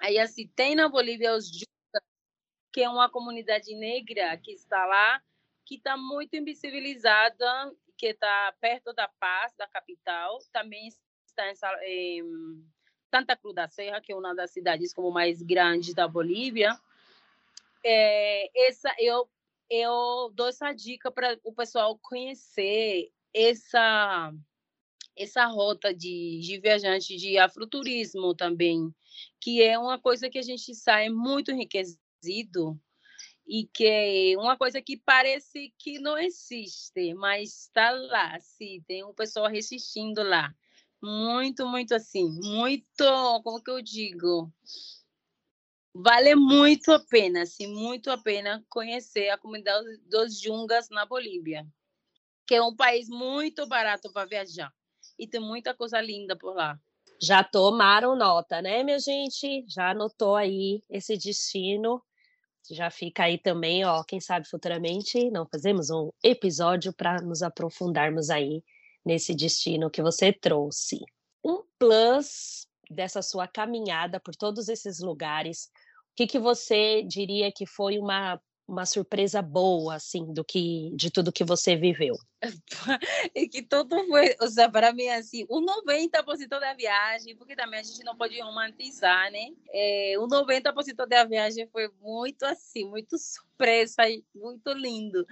[0.00, 2.02] Aí assim, tem na Bolívia os Jucas,
[2.72, 5.22] que é uma comunidade negra que está lá
[5.64, 10.88] que está muito invisibilizada, que está perto da Paz, da capital, também
[11.42, 12.64] está em, em
[13.10, 16.78] Santa Cruz da Serra, que é uma das cidades como mais grandes da Bolívia.
[17.84, 19.28] É, essa eu
[19.70, 24.32] eu dou essa dica para o pessoal conhecer essa
[25.16, 28.92] essa rota de, de viajante de afroturismo também,
[29.40, 32.78] que é uma coisa que a gente sai muito enriquecido
[33.46, 39.04] e que é uma coisa que parece que não existe, mas está lá, sim, tem
[39.04, 40.52] um pessoal resistindo lá.
[41.04, 43.04] Muito, muito assim, muito,
[43.42, 44.50] como que eu digo?
[45.94, 51.66] Vale muito a pena, assim, muito a pena conhecer a comunidade dos Jungas na Bolívia,
[52.46, 54.72] que é um país muito barato para viajar
[55.18, 56.80] e tem muita coisa linda por lá.
[57.20, 59.62] Já tomaram nota, né, minha gente?
[59.68, 62.02] Já anotou aí esse destino
[62.70, 68.30] já fica aí também, ó, quem sabe futuramente não fazemos um episódio para nos aprofundarmos
[68.30, 68.64] aí
[69.04, 71.00] nesse destino que você trouxe.
[71.44, 75.70] Um plus dessa sua caminhada por todos esses lugares,
[76.12, 81.10] o que, que você diria que foi uma uma surpresa boa, assim, do que de
[81.10, 82.16] tudo que você viveu?
[82.40, 82.48] É
[83.46, 87.82] que tudo foi, ou seja, para mim, assim, o 90% da viagem, porque também a
[87.82, 89.50] gente não pode romantizar, né?
[89.70, 94.02] É, o 90% da viagem foi muito, assim, muito surpresa,
[94.34, 95.26] muito lindo.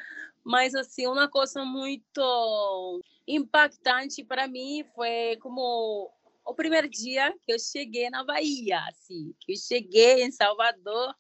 [0.45, 6.13] Mas, assim, uma coisa muito impactante para mim foi como
[6.45, 11.15] o primeiro dia que eu cheguei na Bahia, assim, que eu cheguei em Salvador,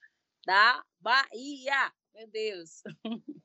[0.44, 2.82] da Bahia meu Deus.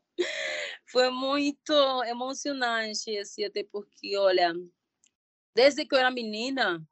[0.86, 1.74] Foi muito
[2.06, 4.54] emocionante, assim, até porque, olha,
[5.56, 6.86] desde que eu era menina,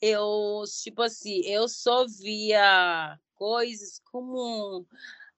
[0.00, 4.86] eu, tipo assim, eu só via coisas como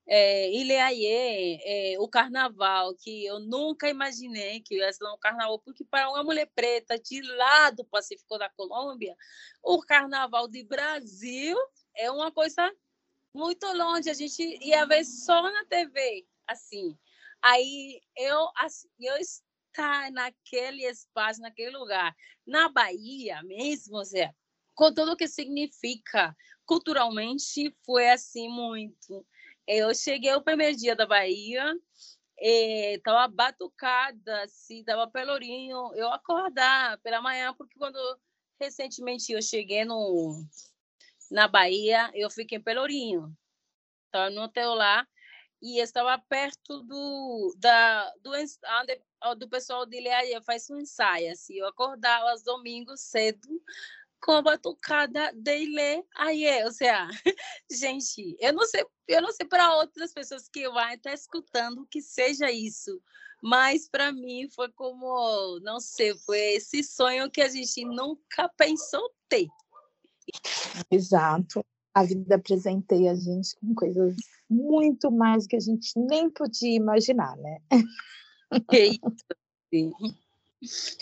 [0.06, 5.84] é, Ileaie, é, o carnaval, que eu nunca imaginei que ia ser um carnaval, porque
[5.84, 9.16] para uma mulher preta de lá do Pacífico da Colômbia,
[9.62, 11.56] o carnaval de Brasil
[11.96, 12.70] é uma coisa
[13.34, 16.98] muito longe, a gente ia ver só na TV, assim.
[17.42, 22.14] Aí eu, assim, eu estar naquele espaço, naquele lugar,
[22.46, 24.34] na Bahia mesmo, Zé,
[24.74, 26.36] com tudo o que significa
[26.66, 29.26] culturalmente, foi assim muito.
[29.66, 31.74] Eu cheguei o primeiro dia da Bahia,
[32.38, 35.94] estava batucada, assim, estava pelourinho.
[35.94, 37.98] Eu acordar pela manhã, porque quando
[38.60, 40.44] recentemente eu cheguei no,
[41.30, 43.34] na Bahia, eu fiquei em Pelourinho.
[44.06, 45.06] Estava no hotel lá
[45.62, 48.32] e estava perto do da do
[49.36, 53.48] do pessoal de Learia faz um ensaio assim eu acordava aos domingos cedo
[54.22, 57.08] com a batucada dele aí é ou seja
[57.70, 62.00] gente eu não sei eu não sei para outras pessoas que vai estar escutando que
[62.02, 63.00] seja isso
[63.42, 69.10] mas para mim foi como não sei foi esse sonho que a gente nunca pensou
[69.28, 69.48] ter
[70.90, 71.64] Exato.
[71.94, 74.14] A vida presenteia a gente com coisas
[74.48, 77.58] muito mais que a gente nem podia imaginar, né?
[78.68, 78.98] Que
[80.60, 80.96] isso.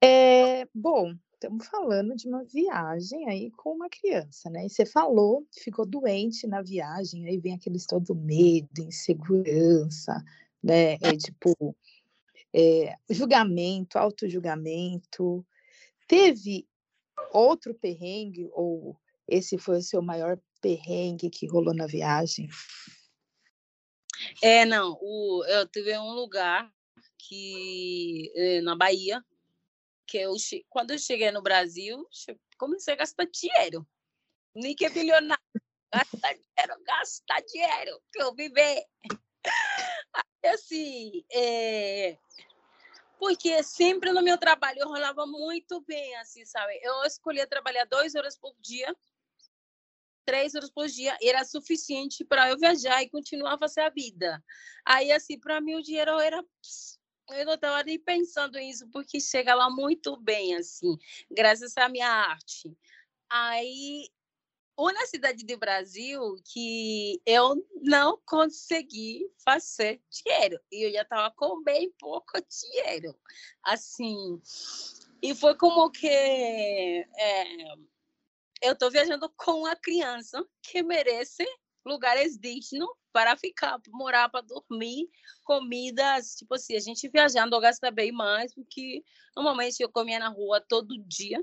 [0.00, 4.66] É, bom, estamos falando de uma viagem aí com uma criança, né?
[4.66, 10.22] E você falou, ficou doente na viagem, aí vem aqueles todo medo, insegurança,
[10.62, 10.94] né?
[11.00, 11.74] É tipo
[12.54, 15.44] é, julgamento, auto-julgamento.
[16.06, 16.68] Teve
[17.32, 18.94] outro perrengue ou
[19.26, 22.50] esse foi o seu maior perrengue que rolou na viagem?
[24.42, 26.70] É, não, o, eu tive um lugar
[27.16, 29.24] que eh, na Bahia
[30.10, 30.34] que eu
[30.68, 32.04] quando eu cheguei no Brasil
[32.58, 33.86] comecei a gastar dinheiro,
[34.54, 35.42] nem que é bilionário,
[35.94, 38.84] gastar dinheiro, gastar dinheiro, que eu viver.
[40.44, 42.18] assim, é,
[43.18, 46.78] porque sempre no meu trabalho eu rolava muito bem, assim, sabe?
[46.82, 48.94] Eu escolhia trabalhar duas horas por dia,
[50.26, 54.42] três horas por dia, era suficiente para eu viajar e continuar a fazer a vida.
[54.84, 56.44] Aí, assim, para mim o dinheiro era.
[57.32, 60.98] Eu não estava nem pensando nisso, porque chega lá muito bem, assim,
[61.30, 62.76] graças à minha arte.
[63.28, 64.08] Aí
[64.76, 70.58] uma cidade do Brasil que eu não consegui fazer dinheiro.
[70.72, 73.14] E eu já estava com bem pouco dinheiro.
[73.62, 74.40] Assim.
[75.22, 77.04] E foi como que é,
[78.62, 81.44] eu estou viajando com uma criança que merece
[81.84, 85.08] lugares dignos para ficar, para morar, para dormir,
[85.44, 89.02] comidas, tipo assim, a gente viajando gasta bem mais, porque
[89.34, 91.42] normalmente eu comia na rua todo dia.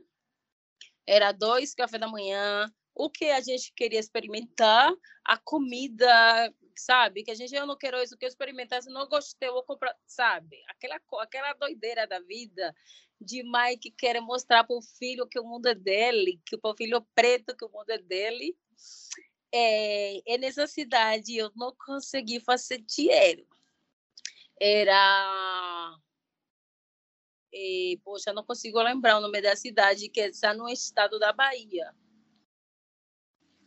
[1.06, 4.92] Era dois café da manhã, o que a gente queria experimentar,
[5.24, 7.24] a comida, sabe?
[7.24, 9.64] Que a gente, eu não quero isso, que eu experimentar, se não gostei, eu vou
[9.64, 10.58] comprar, sabe?
[10.70, 12.76] Aquela, aquela doideira da vida
[13.20, 16.76] de mãe que quer mostrar para o filho que o mundo é dele, que o
[16.76, 18.56] filho preto que o mundo é dele.
[19.54, 23.48] É, é nessa cidade eu não consegui fazer dinheiro.
[24.60, 25.98] Era
[27.52, 31.92] e, poxa, não consigo lembrar o nome da cidade, que está no estado da Bahia.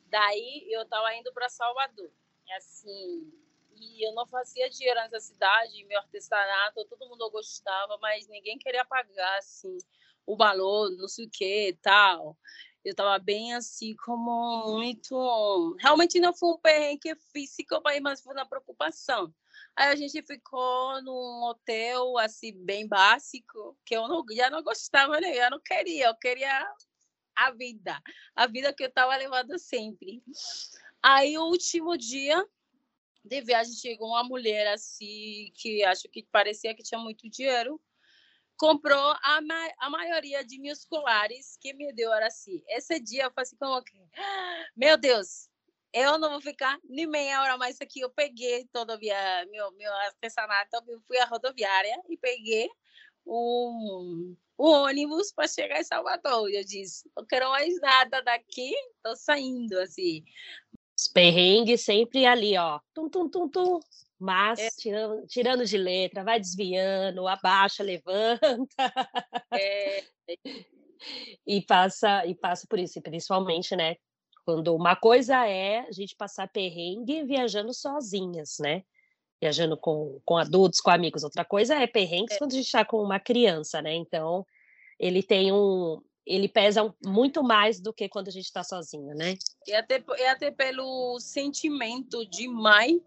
[0.07, 2.11] Daí eu estava indo para Salvador.
[2.57, 3.33] Assim,
[3.77, 8.85] e eu não fazia dinheiro nessa cidade, meu artesanato, todo mundo gostava, mas ninguém queria
[8.85, 9.79] pagar assim
[10.27, 12.37] o valor, não sei o que, tal.
[12.85, 15.77] Eu estava bem assim, como muito.
[15.81, 19.35] Realmente não foi um perrengue físico, mas foi na preocupação.
[19.77, 25.21] Aí a gente ficou num hotel assim bem básico, que eu não, já não gostava,
[25.21, 25.37] né?
[25.37, 26.67] Eu não queria, eu queria
[27.37, 28.01] a vida,
[28.35, 30.23] a vida que eu estava levando sempre.
[31.03, 32.45] Aí, o último dia
[33.25, 37.81] de viagem, chegou uma mulher assim, que acho que parecia que tinha muito dinheiro,
[38.61, 42.63] comprou a, ma a maioria de meus colares que me deu era assim.
[42.69, 43.83] Esse dia eu falei assim, como
[44.77, 45.49] meu Deus,
[45.95, 48.01] eu não vou ficar nem meia hora mais aqui.
[48.01, 52.69] Eu peguei todo meu, meu artesanato, eu fui à rodoviária e peguei
[53.27, 56.51] um, um ônibus para chegar em Salvador.
[56.51, 60.23] Eu disse, não quero mais nada daqui, tô saindo, assim.
[60.99, 63.81] Os perrengues sempre ali, ó, tum, tum, tum, tum,
[64.21, 64.69] mas É.
[64.79, 68.93] tirando, tirando de letra, vai desviando, abaixa, levanta,
[69.53, 70.05] É,
[71.47, 73.97] e passa, e passa por isso, e principalmente, né,
[74.45, 78.83] quando uma coisa é a gente passar perrengue viajando sozinhas, né,
[79.41, 82.39] viajando com, com adultos, com amigos, outra coisa é perrengues É.
[82.39, 84.47] quando a gente está com uma criança, né, então
[84.99, 89.39] ele tem um, ele pesa muito mais do que quando a gente está sozinha, né,
[89.67, 93.01] e, até, e até pelo sentimento de mãe,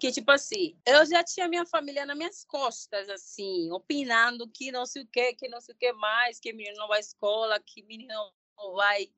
[0.00, 4.86] que tipo assim, eu já tinha minha família nas minhas costas, assim, opinando que não
[4.86, 7.60] sei o que, que não sei o que mais, que menino não vai à escola,
[7.60, 8.14] que menino
[8.56, 9.12] não vai,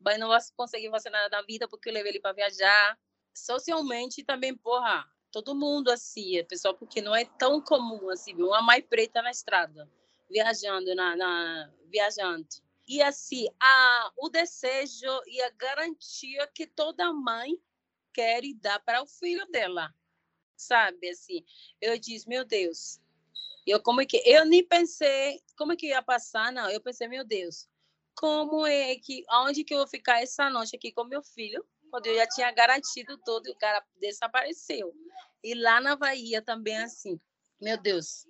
[0.00, 2.96] vai não vai conseguir fazer nada da vida porque eu levei ele para viajar.
[3.34, 8.62] Socialmente também, porra, todo mundo assim, é pessoal, porque não é tão comum assim, uma
[8.62, 9.90] mãe preta na estrada,
[10.30, 12.62] viajando, na, na viajante.
[12.86, 17.60] E assim, a, o desejo e a garantia que toda mãe
[18.14, 19.92] quer dá para o filho dela,
[20.58, 21.08] sabe?
[21.08, 21.44] Assim,
[21.80, 23.00] eu disse, meu Deus,
[23.66, 26.70] eu como é que eu nem pensei como é que ia passar, não.
[26.70, 27.68] Eu pensei, meu Deus,
[28.14, 31.64] como é que, aonde que eu vou ficar essa noite aqui com meu filho?
[31.90, 34.94] Quando eu já tinha garantido tudo e o cara desapareceu.
[35.42, 37.18] E lá na Bahia também assim,
[37.60, 38.26] meu Deus,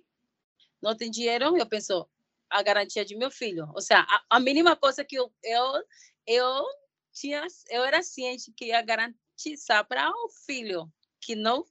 [0.81, 1.57] não tem dinheiro?
[1.57, 2.07] Eu penso,
[2.49, 3.69] a garantia de meu filho.
[3.73, 5.83] Ou seja, a, a mínima coisa que eu, eu,
[6.25, 6.65] eu
[7.13, 11.65] tinha, eu era ciente que ia garantizar para o filho que não,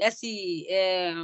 [0.00, 1.14] assim, é,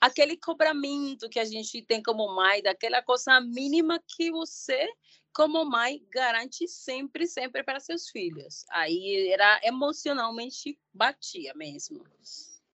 [0.00, 4.88] aquele cobramento que a gente tem como mãe, daquela coisa mínima que você,
[5.34, 8.64] como mãe, garante sempre, sempre para seus filhos.
[8.70, 12.04] Aí era emocionalmente batia mesmo.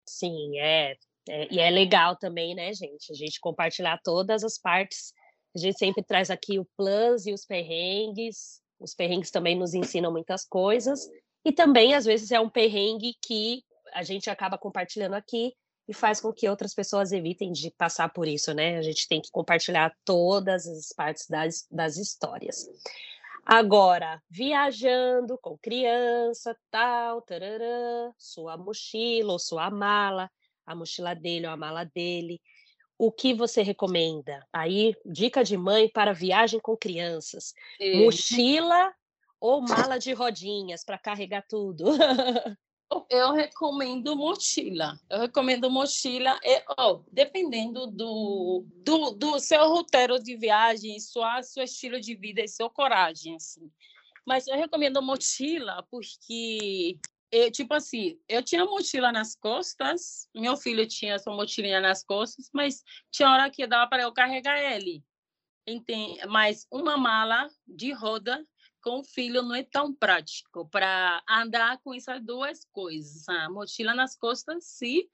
[0.09, 0.97] Sim, é,
[1.29, 3.11] é, e é legal também, né, gente?
[3.11, 5.12] A gente compartilhar todas as partes.
[5.55, 8.62] A gente sempre traz aqui o plus e os perrengues.
[8.79, 11.09] Os perrengues também nos ensinam muitas coisas.
[11.45, 13.62] E também, às vezes, é um perrengue que
[13.97, 15.55] a gente acaba compartilhando aqui
[15.88, 18.76] e faz com que outras pessoas evitem de passar por isso, né?
[18.76, 22.68] A gente tem que compartilhar todas as partes das, das histórias.
[23.42, 30.30] Agora, viajando com criança, tal, tararã, sua mochila ou sua mala,
[30.66, 32.38] a mochila dele ou a mala dele.
[32.99, 34.47] O que você recomenda?
[34.53, 37.55] Aí, dica de mãe para viagem com crianças.
[37.80, 38.92] É, Mochila
[39.40, 41.84] ou mala de rodinhas para carregar tudo?
[43.11, 44.99] eu recomendo mochila.
[45.11, 51.64] Eu recomendo mochila, e, oh, dependendo do, do, do seu roteiro de viagem, sua, seu
[51.64, 53.70] estilo de vida e sua coragem, assim.
[54.26, 56.99] Mas eu recomendo mochila porque,
[57.30, 62.51] eu, tipo assim, eu tinha mochila nas costas, meu filho tinha sua mochilinha nas costas,
[62.53, 65.05] mas tinha hora que dava para eu carregar ele.
[65.66, 66.24] Entende?
[66.26, 68.45] Mas uma mala de roda
[68.87, 73.28] com o filho não é tão prático para andar com essas duas coisas.
[73.28, 75.09] A mochila nas costas, sim,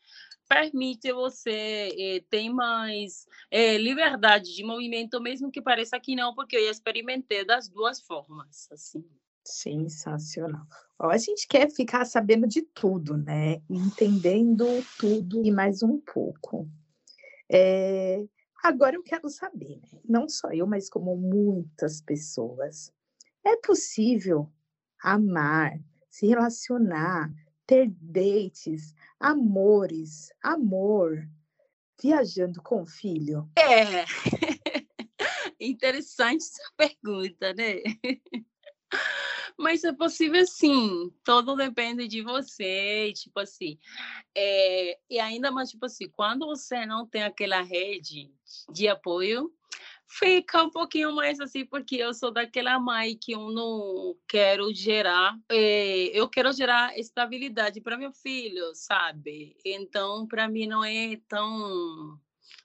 [0.46, 6.54] permite você eh, ter mais eh, liberdade de movimento, mesmo que pareça que não, porque
[6.54, 9.02] eu experimentei das duas formas, assim.
[9.42, 10.66] Sensacional.
[10.98, 13.62] Ó, a gente quer ficar sabendo de tudo, né?
[13.70, 14.66] Entendendo
[14.98, 16.68] tudo e mais um pouco.
[17.50, 18.22] É,
[18.62, 20.00] Agora eu quero saber, né?
[20.08, 22.92] não só eu, mas como muitas pessoas,
[23.44, 24.50] é possível
[25.02, 25.78] amar,
[26.08, 27.32] se relacionar,
[27.66, 31.28] ter dates, amores, amor,
[32.00, 33.48] viajando com o filho?
[33.56, 34.04] É,
[35.60, 37.76] interessante essa pergunta, né?
[39.56, 43.78] Mas é possível sim, tudo depende de você, tipo assim.
[44.34, 48.32] É, e ainda mais, tipo assim, quando você não tem aquela rede
[48.72, 49.52] de apoio,
[50.18, 55.38] fica um pouquinho mais assim, porque eu sou daquela mãe que eu não quero gerar,
[55.50, 59.56] é, eu quero gerar estabilidade para meu filho, sabe?
[59.64, 62.18] Então, para mim não é tão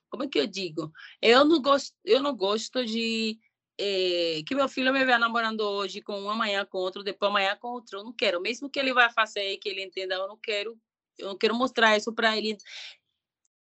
[0.09, 0.91] como é que eu digo?
[1.21, 3.37] Eu não gosto, eu não gosto de
[3.79, 7.55] é, que meu filho me veja namorando hoje com um, amanhã com outro, depois amanhã
[7.55, 7.99] com outro.
[7.99, 8.41] Eu não quero.
[8.41, 10.77] Mesmo que ele vai fazer, que ele entenda, eu não quero.
[11.17, 12.57] Eu quero mostrar isso para ele.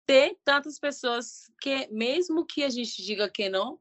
[0.05, 3.79] Tem tantas pessoas que, mesmo que a gente diga que não,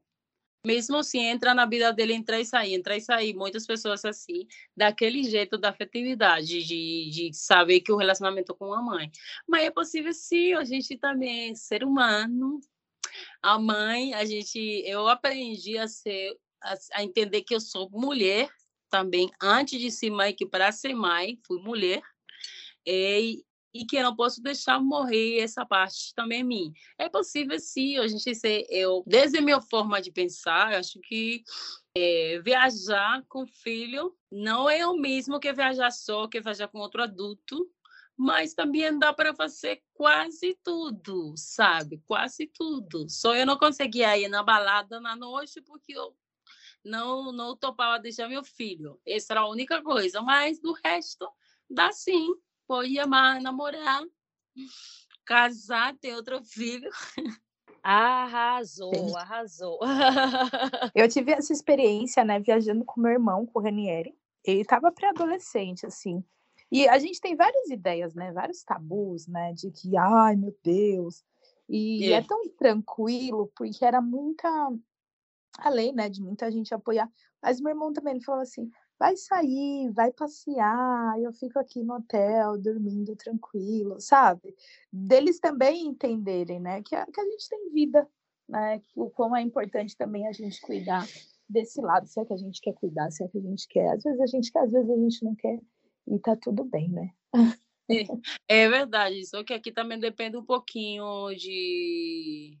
[0.65, 3.35] mesmo assim, entra na vida dele, entra e sair, entra e sair.
[3.35, 8.81] Muitas pessoas assim, daquele jeito da afetividade, de, de saber que o relacionamento com a
[8.81, 9.11] mãe.
[9.47, 12.59] Mas é possível sim, a gente também, ser humano,
[13.43, 18.49] a mãe, a gente, eu aprendi a ser, a, a entender que eu sou mulher
[18.89, 22.01] também, antes de ser mãe, que para ser mãe, fui mulher.
[22.83, 23.44] E,
[23.75, 26.71] e que eu não posso deixar morrer essa parte também mim.
[26.97, 31.43] É possível sim, a gente ser, eu, desde a minha forma de pensar, acho que
[31.93, 37.03] é, viajar com filho não é o mesmo que viajar só, que viajar com outro
[37.03, 37.69] adulto,
[38.15, 42.01] mas também dá para fazer quase tudo, sabe?
[42.05, 43.09] Quase tudo.
[43.09, 46.15] Só eu não conseguia ir na balada na noite porque eu
[46.81, 49.01] não, não topava deixar meu filho.
[49.05, 51.29] Essa era a única coisa, mas do resto
[51.69, 52.33] dá sim.
[52.67, 54.01] Pode amar, namorar,
[55.25, 56.89] casar, ter outro filho.
[57.83, 59.15] Arrasou, Sim.
[59.15, 59.79] arrasou.
[60.95, 64.15] Eu tive essa experiência, né, viajando com meu irmão, com o Ranieri.
[64.43, 66.23] Ele estava pré-adolescente, assim.
[66.71, 71.23] E a gente tem várias ideias, né, vários tabus, né, de que, ai, meu Deus.
[71.69, 72.21] E é É.
[72.21, 74.49] tão tranquilo, porque era muita,
[75.59, 77.09] além, né, de muita gente apoiar.
[77.41, 78.69] Mas meu irmão também, ele falava assim,
[78.99, 84.55] vai sair, vai passear, eu fico aqui no hotel, dormindo tranquilo, sabe?
[84.91, 88.07] Deles também entenderem, né, que a, que a gente tem vida,
[88.47, 91.05] né, o quão é importante também a gente cuidar
[91.47, 93.89] desse lado, se é que a gente quer cuidar, se é que a gente quer.
[93.91, 95.59] Às vezes a gente quer, às vezes a gente não quer,
[96.07, 97.11] e tá tudo bem, né?
[98.47, 102.57] É verdade, só que aqui também depende um pouquinho de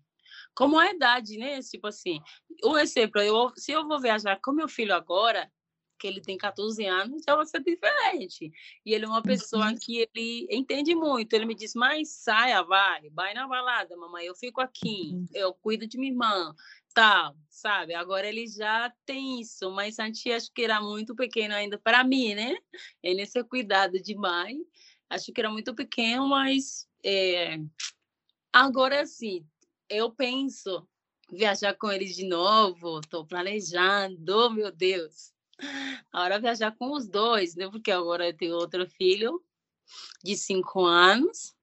[0.53, 1.59] como a idade, né?
[1.61, 2.19] Tipo assim,
[2.63, 5.51] um exemplo, eu, se eu vou viajar com meu filho agora,
[5.97, 8.51] que ele tem 14 anos, já vai ser diferente.
[8.85, 9.77] E ele é uma pessoa Uhum.
[9.77, 11.33] que ele entende muito.
[11.33, 15.25] Ele me diz, mas saia, vai, vai na balada, mamãe, eu fico aqui, Uhum.
[15.33, 16.53] eu cuido de minha irmã,
[16.93, 17.93] tal, sabe?
[17.93, 22.33] Agora ele já tem isso, mas antes acho que era muito pequeno ainda para mim,
[22.35, 22.55] né?
[23.03, 24.57] Ele ser cuidado demais.
[25.09, 27.57] Acho que era muito pequeno, mas é,
[28.51, 29.45] agora sim,
[29.89, 30.87] eu penso
[31.31, 35.34] viajar com eles de novo, estou planejando, meu Deus.
[36.11, 37.69] Agora viajar com os dois, né?
[37.69, 39.43] Porque agora eu tenho outro filho
[40.23, 41.55] de cinco anos.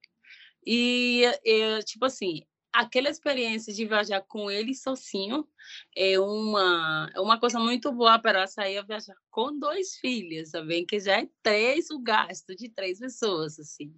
[0.64, 5.47] E, é, tipo assim, aquela experiência de viajar com ele sozinho
[5.97, 10.86] é uma, é uma coisa muito boa para sair a viajar com dois filhos, sabe?
[10.86, 13.93] Que já é três o gasto de três pessoas, assim.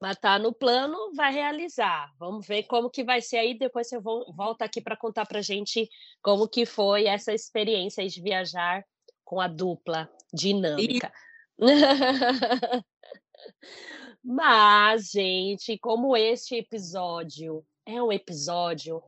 [0.00, 2.10] Mas tá no plano, vai realizar.
[2.18, 3.52] Vamos ver como que vai ser aí.
[3.58, 5.88] Depois você vol- volta aqui para contar para gente
[6.22, 8.82] como que foi essa experiência de viajar
[9.30, 11.12] com a dupla dinâmica.
[14.24, 19.00] Mas, gente, como este episódio é um episódio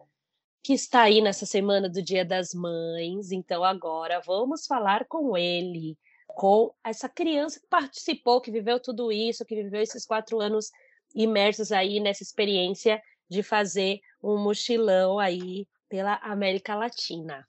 [0.63, 5.99] que está aí nessa semana do Dia das Mães, então agora vamos falar com ele,
[6.29, 10.71] com essa criança que participou, que viveu tudo isso, que viveu esses quatro anos
[11.17, 17.45] imersos aí nessa experiência de fazer um mochilão aí pela América Latina.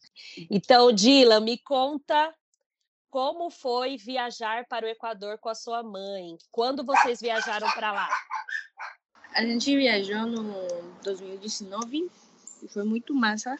[0.49, 2.33] Então, Dila, me conta
[3.13, 6.35] como foi viajar para o Equador com a sua mãe?
[6.51, 8.09] Quando vocês viajaram para lá?
[9.35, 10.65] A gente viajou no
[11.03, 12.09] 2019
[12.63, 13.55] e foi muito massa.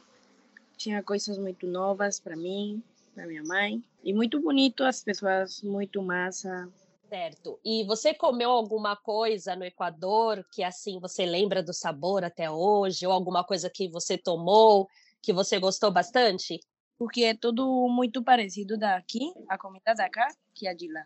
[0.75, 2.81] Tinha coisas muito novas para mim,
[3.13, 3.83] para minha mãe.
[4.03, 6.67] E muito bonito, as pessoas muito massa.
[7.07, 7.59] Certo.
[7.63, 13.05] E você comeu alguma coisa no Equador que assim você lembra do sabor até hoje?
[13.05, 14.89] Ou alguma coisa que você tomou
[15.21, 16.59] que você gostou bastante?
[16.97, 20.19] Porque é tudo muito parecido daqui, a comida daqui,
[20.53, 21.05] que é de lá.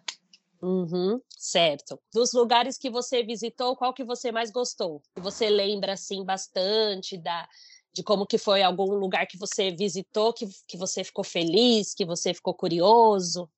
[0.61, 1.99] Uhum, certo.
[2.13, 5.01] Dos lugares que você visitou, qual que você mais gostou?
[5.15, 7.47] Você lembra assim bastante da
[7.93, 12.05] de como que foi algum lugar que você visitou que, que você ficou feliz, que
[12.05, 13.49] você ficou curioso?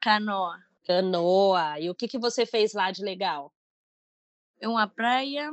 [0.00, 0.58] Canoa.
[0.86, 1.78] Canoa.
[1.78, 3.52] E o que que você fez lá de legal?
[4.58, 5.50] É uma praia.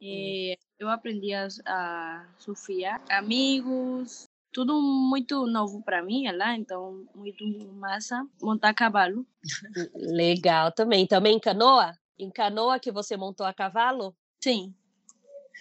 [0.00, 3.02] E eu aprendi a, a surfar.
[3.10, 7.44] Amigos, tudo muito novo para mim lá, então muito
[7.74, 8.26] massa.
[8.40, 9.26] Montar cavalo.
[9.94, 11.06] Legal também.
[11.06, 11.98] Também em canoa?
[12.18, 14.14] Em canoa que você montou a cavalo?
[14.40, 14.74] Sim.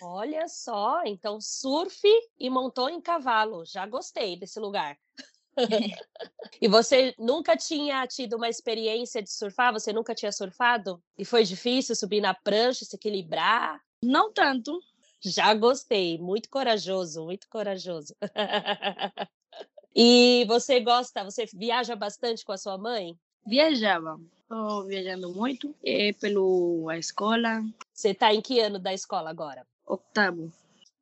[0.04, 2.02] Olha só, então surf
[2.40, 3.64] e montou em cavalo.
[3.66, 4.98] Já gostei desse lugar.
[6.62, 9.72] e você nunca tinha tido uma experiência de surfar?
[9.74, 11.02] Você nunca tinha surfado?
[11.18, 13.80] E foi difícil subir na prancha, se equilibrar?
[14.04, 14.82] Não tanto.
[15.24, 18.16] Já gostei, muito corajoso, muito corajoso.
[19.96, 23.16] e você gosta, você viaja bastante com a sua mãe?
[23.46, 24.20] Viajava.
[24.42, 27.64] Estou viajando muito é, pela escola.
[27.94, 29.66] Você está em que ano da escola agora?
[29.86, 30.52] Octavo.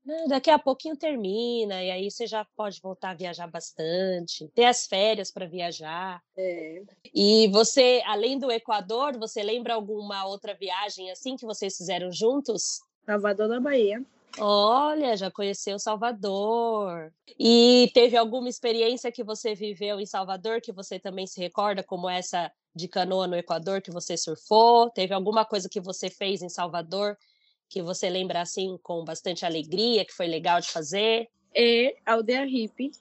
[0.07, 4.65] Ah, Daqui a pouquinho termina, e aí você já pode voltar a viajar bastante, ter
[4.65, 6.21] as férias para viajar.
[6.37, 6.83] É.
[7.13, 12.81] E você, além do Equador, você lembra alguma outra viagem assim que vocês fizeram juntos?
[13.09, 14.05] Salvador da Bahia.
[14.37, 17.11] Olha, já conheceu Salvador.
[17.39, 22.07] E teve alguma experiência que você viveu em Salvador que você também se recorda, como
[22.07, 24.91] essa de canoa no Equador que você surfou?
[24.91, 27.17] Teve alguma coisa que você fez em Salvador
[27.67, 31.27] que você lembra assim com bastante alegria, que foi legal de fazer?
[31.55, 32.91] É aldeia hippie.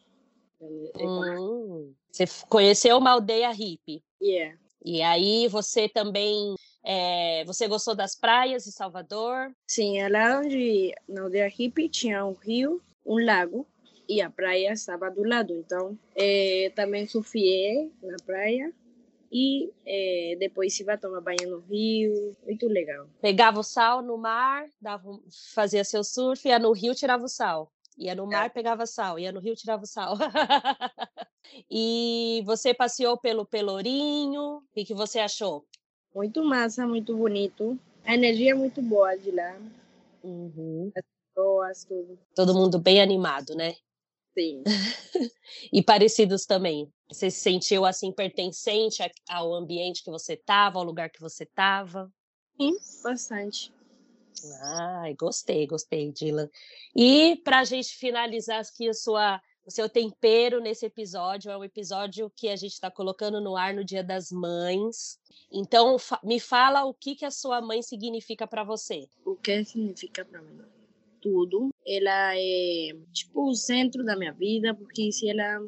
[0.60, 4.02] Hum, você conheceu uma aldeia hippie.
[4.22, 4.58] Yeah.
[4.84, 6.54] E aí você também
[6.90, 9.54] eh, você gostou das praias de Salvador?
[9.66, 13.66] Sim, é lá onde na aldeia hippie tinha um rio, um lago
[14.08, 15.54] e a praia estava do lado.
[15.54, 18.72] Então, eh, também surfei na praia
[19.30, 22.34] e eh, depois ia tomar banho no rio.
[22.46, 23.06] Muito legal.
[23.20, 25.20] Pegava o sal no mar, dava,
[25.52, 27.70] fazia seu surf, ia no rio, tirava o sal.
[27.98, 30.16] Ia no mar, pegava sal, ia no rio, tirava o sal.
[31.70, 35.66] e você passeou pelo Pelourinho, o que, que você achou?
[36.14, 37.78] Muito massa, muito bonito.
[38.04, 39.56] A energia é muito boa de lá.
[40.22, 40.90] Uhum.
[41.34, 42.18] Pessoas, tudo.
[42.34, 43.76] Todo mundo bem animado, né?
[44.34, 44.62] Sim.
[45.72, 46.92] E parecidos também.
[47.10, 52.12] Você se sentiu assim pertencente ao ambiente que você estava, ao lugar que você estava?
[52.56, 53.72] Sim, bastante.
[54.62, 56.48] Ai, gostei, gostei, Dylan.
[56.94, 61.62] E para a gente finalizar aqui a sua, o seu tempero nesse episódio, é um
[61.62, 65.20] episódio que a gente está colocando no ar no Dia das Mães.
[65.52, 69.06] Então, fa- me fala o que, que a sua mãe significa para você.
[69.26, 70.58] O que significa para mim?
[71.20, 71.68] Tudo.
[71.86, 75.60] Ela é tipo o centro da minha vida, porque se ela,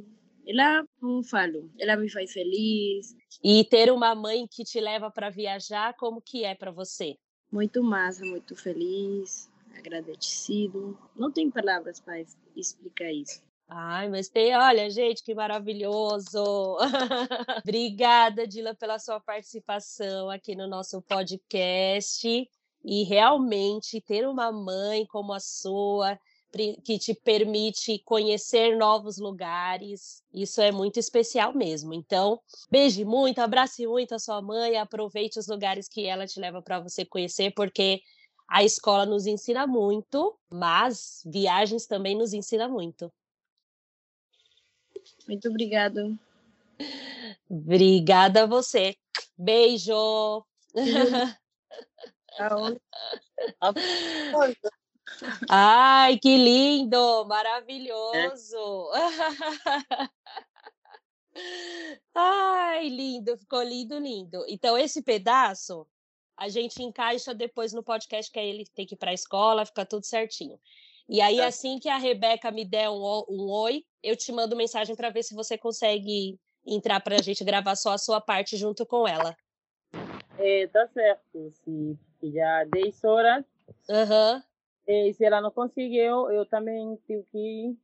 [0.46, 3.14] ela, como falo, ela me faz feliz.
[3.44, 7.18] E ter uma mãe que te leva para viajar, como que é para você?
[7.53, 10.98] Muito massa, muito feliz, agradecido.
[11.14, 12.24] Não tem palavras para
[12.57, 13.42] explicar isso.
[13.73, 16.77] Ai, mas tem, olha, gente, que maravilhoso!
[17.62, 22.49] Obrigada, Dila, pela sua participação aqui no nosso podcast.
[22.85, 26.18] E realmente ter uma mãe como a sua,
[26.85, 31.95] que te permite conhecer novos lugares, isso é muito especial mesmo.
[31.95, 36.61] Então, beije muito, abrace muito a sua mãe, aproveite os lugares que ela te leva
[36.61, 38.01] para você conhecer, porque
[38.49, 43.12] a escola nos ensina muito, mas viagens também nos ensina muito.
[45.31, 46.18] Muito obrigado.
[47.49, 48.97] Obrigada a você.
[49.39, 50.45] Beijo.
[55.49, 58.91] Ai, que lindo, maravilhoso.
[62.12, 64.45] Ai, lindo, ficou lindo, lindo.
[64.49, 65.87] Então, esse pedaço
[66.37, 69.64] a gente encaixa depois no podcast, que aí ele tem que ir para a escola,
[69.64, 70.59] fica tudo certinho.
[71.13, 71.49] E aí, Tá.
[71.49, 75.25] assim que a Rebeca me der um, um oi, eu te mando mensagem para ver
[75.25, 79.37] se você consegue entrar para a gente gravar só a sua parte junto com ela.
[80.39, 81.51] É, tá certo.
[81.51, 83.45] Se já 10 horas,
[83.91, 84.41] Aham,
[84.87, 87.77] e se ela não conseguiu, eu também tenho que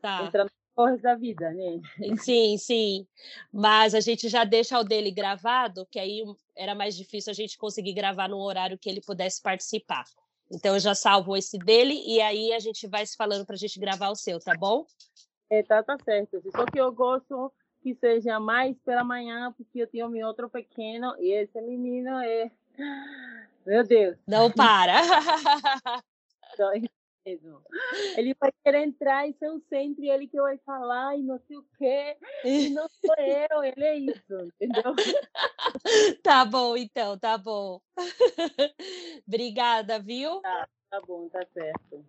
[0.00, 0.24] tá.
[0.24, 1.80] entrar nas corres da vida, né?
[2.18, 3.06] Sim, sim.
[3.52, 6.24] Mas a gente já deixa o dele gravado, que aí
[6.56, 10.04] era mais difícil a gente conseguir gravar no horário que ele pudesse participar.
[10.52, 13.58] Então eu já salvo esse dele e aí a gente vai se falando para a
[13.58, 14.84] gente gravar o seu, tá bom?
[15.48, 16.42] É, tá, tá certo.
[16.54, 17.50] Só que eu gosto
[17.82, 22.50] que seja mais pela manhã, porque eu tenho meu outro pequeno e esse menino é.
[23.64, 25.00] Meu Deus, Não para.
[27.24, 27.62] mesmo.
[28.16, 31.56] Ele vai querer entrar em seu centro e ele que vai falar e não sei
[31.56, 32.16] o quê.
[32.44, 34.94] E não sou eu, ele é isso, entendeu?
[36.22, 37.80] Tá bom, então, tá bom.
[39.26, 40.40] Obrigada, viu?
[40.40, 42.04] Tá bom, tá certo.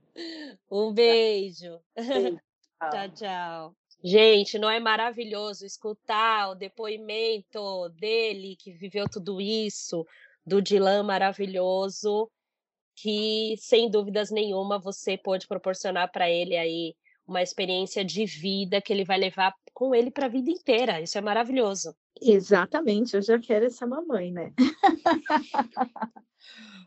[0.70, 1.80] Um beijo.
[2.92, 3.76] Tchau, tchau.
[4.04, 10.06] Gente, não é maravilhoso escutar o depoimento dele, que viveu tudo isso,
[10.46, 12.30] do Dilan maravilhoso,
[12.96, 16.96] que sem dúvidas nenhuma você pode proporcionar para ele aí
[17.28, 21.02] uma experiência de vida que ele vai levar com ele para a vida inteira.
[21.02, 21.96] Isso é maravilhoso.
[22.22, 24.54] Exatamente, eu já quero essa mamãe, né?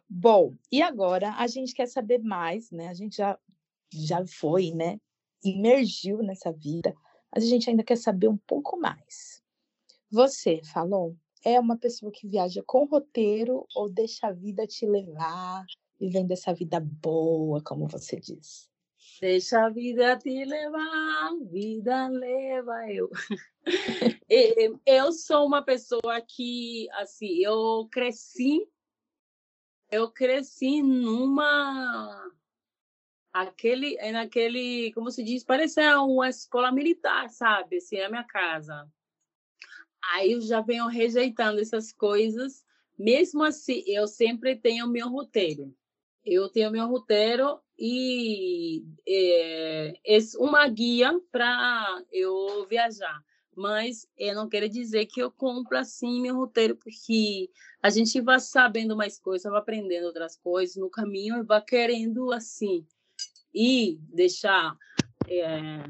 [0.09, 2.88] Bom, e agora a gente quer saber mais, né?
[2.88, 3.38] A gente já,
[3.92, 5.00] já foi, né?
[5.42, 6.94] Imergiu nessa vida,
[7.34, 9.42] mas a gente ainda quer saber um pouco mais.
[10.11, 15.64] Você, falou, é uma pessoa que viaja com roteiro ou deixa a vida te levar,
[15.99, 18.70] vivendo essa vida boa, como você diz?
[19.20, 23.11] Deixa a vida te levar, vida leva eu.
[24.28, 28.68] Eh, eu sou uma pessoa que, assim, eu cresci,
[29.90, 32.30] eu cresci numa,
[33.32, 38.88] aquele, é naquele, como se diz, parece uma escola militar, sabe, assim, na minha casa.
[40.12, 42.64] Aí eu já venho rejeitando essas coisas,
[42.99, 45.74] mesmo assim, eu sempre tenho meu roteiro.
[46.26, 53.22] Eu tenho meu roteiro e é, é uma guia para eu viajar.
[53.54, 57.48] Mas eu não quero dizer que eu compro assim meu roteiro, porque
[57.80, 62.32] a gente vai sabendo mais coisas, vai aprendendo outras coisas no caminho e vai querendo
[62.32, 62.84] assim
[63.54, 64.76] e deixar
[65.28, 65.82] é,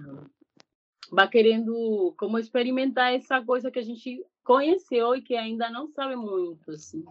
[1.11, 6.15] vai querendo como experimentar essa coisa que a gente conheceu e que ainda não sabe
[6.15, 7.05] muito assim.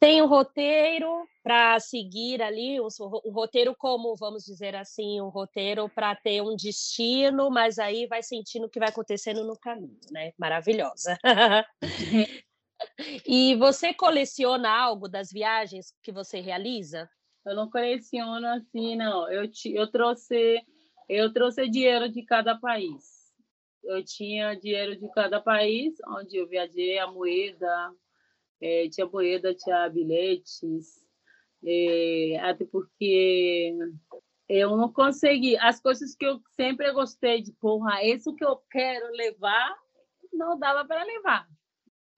[0.00, 2.88] Tem um roteiro para seguir ali, um,
[3.30, 8.66] roteiro como, vamos dizer assim, um roteiro para ter um destino, mas aí vai sentindo
[8.66, 10.32] o que vai acontecendo no caminho, né?
[10.38, 11.18] Maravilhosa.
[13.26, 17.08] E você coleciona algo das viagens que você realiza?
[17.46, 19.30] Eu não coleciono assim, não.
[19.30, 20.60] Eu, ti- eu trouxe
[21.08, 23.32] eu trouxe dinheiro de cada país.
[23.82, 27.92] Eu tinha dinheiro de cada país, onde eu viajei, a moeda,
[28.60, 31.04] eh, tinha moeda, tinha bilhetes,
[31.64, 33.76] eh, até porque
[34.48, 35.56] eu não consegui.
[35.58, 39.74] As coisas que eu sempre gostei de, porra, isso que eu quero levar,
[40.32, 41.48] não dava para levar.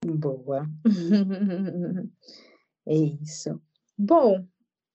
[0.04, 0.66] Boa.
[2.88, 3.60] É isso.
[3.98, 4.46] Bom,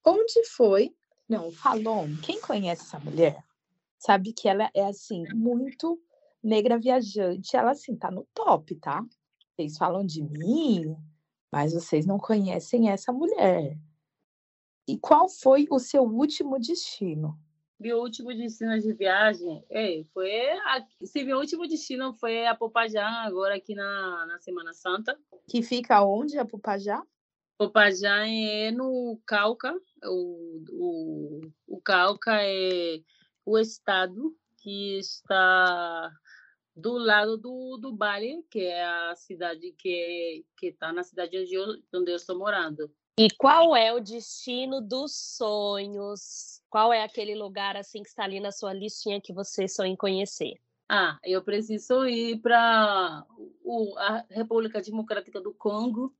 [0.07, 0.95] onde foi?
[1.27, 3.43] Não, Falon, quem conhece essa mulher
[4.01, 6.01] sabe que ela é assim muito
[6.41, 7.55] negra viajante.
[7.55, 9.05] Ela assim tá no top, tá?
[9.55, 10.95] Vocês falam de mim,
[11.52, 13.78] mas vocês não conhecem essa mulher.
[14.88, 17.38] E qual foi o seu último destino?
[17.80, 20.32] Meu último destino de viagem, é, foi
[20.68, 25.18] aqui, se meu último destino foi a Popajá, agora aqui na, na Semana Santa.
[25.49, 27.02] Que fica onde, a Pupajá?
[27.58, 29.74] Popajá é no Cauca,
[30.04, 33.02] o, o, o Cauca é
[33.43, 36.12] o estado que está
[36.76, 41.53] do lado do, do Bali, que é a cidade que que está na cidade onde
[41.53, 42.91] eu, onde eu estou morando.
[43.19, 46.61] E qual é o destino dos sonhos?
[46.69, 49.95] Qual é aquele lugar assim que está ali na sua listinha que você sonha em
[49.95, 50.53] conhecer?
[50.89, 53.26] Ah, eu preciso ir para
[53.97, 56.13] a República Democrática do Congo,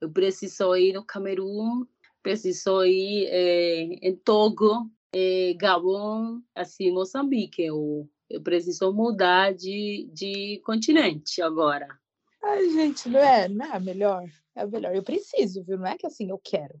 [0.00, 1.86] eu preciso ir no Camerun,
[2.22, 7.62] preciso ir eh, em Togo, eh, Gabão, assim, Moçambique.
[7.62, 11.88] Eu, eu preciso mudar de, de continente agora.
[12.42, 14.28] Ai, gente, não é, não é melhor?
[14.54, 14.94] É melhor.
[14.94, 15.78] Eu preciso, viu?
[15.78, 16.80] Não é que assim eu quero.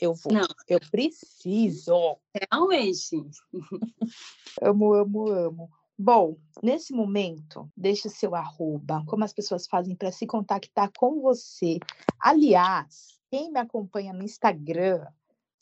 [0.00, 0.32] Eu vou.
[0.32, 0.46] Não.
[0.68, 2.18] Eu preciso.
[2.34, 3.24] Realmente.
[4.60, 5.70] Amo, amo, amo.
[5.98, 11.78] Bom, nesse momento, deixe seu arroba, como as pessoas fazem para se contactar com você.
[12.18, 15.06] Aliás, quem me acompanha no Instagram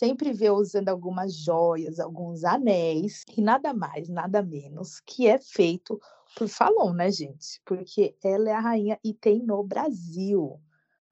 [0.00, 6.00] sempre vê usando algumas joias, alguns anéis, e nada mais, nada menos, que é feito
[6.34, 7.60] por Falon, né, gente?
[7.66, 10.58] Porque ela é a rainha e tem no Brasil.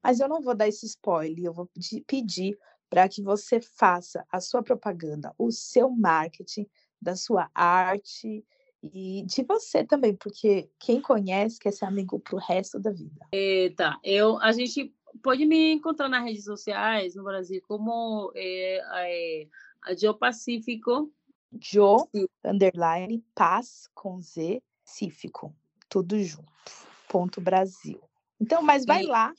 [0.02, 2.58] Mas eu não vou dar esse spoiler, eu vou pedir, pedir
[2.88, 6.66] para que você faça a sua propaganda, o seu marketing,
[6.98, 8.42] da sua arte
[8.82, 13.26] e de você também, porque quem conhece quer ser amigo para o resto da vida.
[13.32, 19.48] Eita, eu, a gente pode me encontrar nas redes sociais no Brasil como é, é,
[19.82, 21.12] a Geo Pacífico.
[21.60, 22.06] Jo,
[22.44, 25.54] underline, paz com Z, Pacífico,
[25.88, 26.50] tudo junto,
[27.08, 28.00] ponto Brasil.
[28.40, 29.34] Então, mas vai lá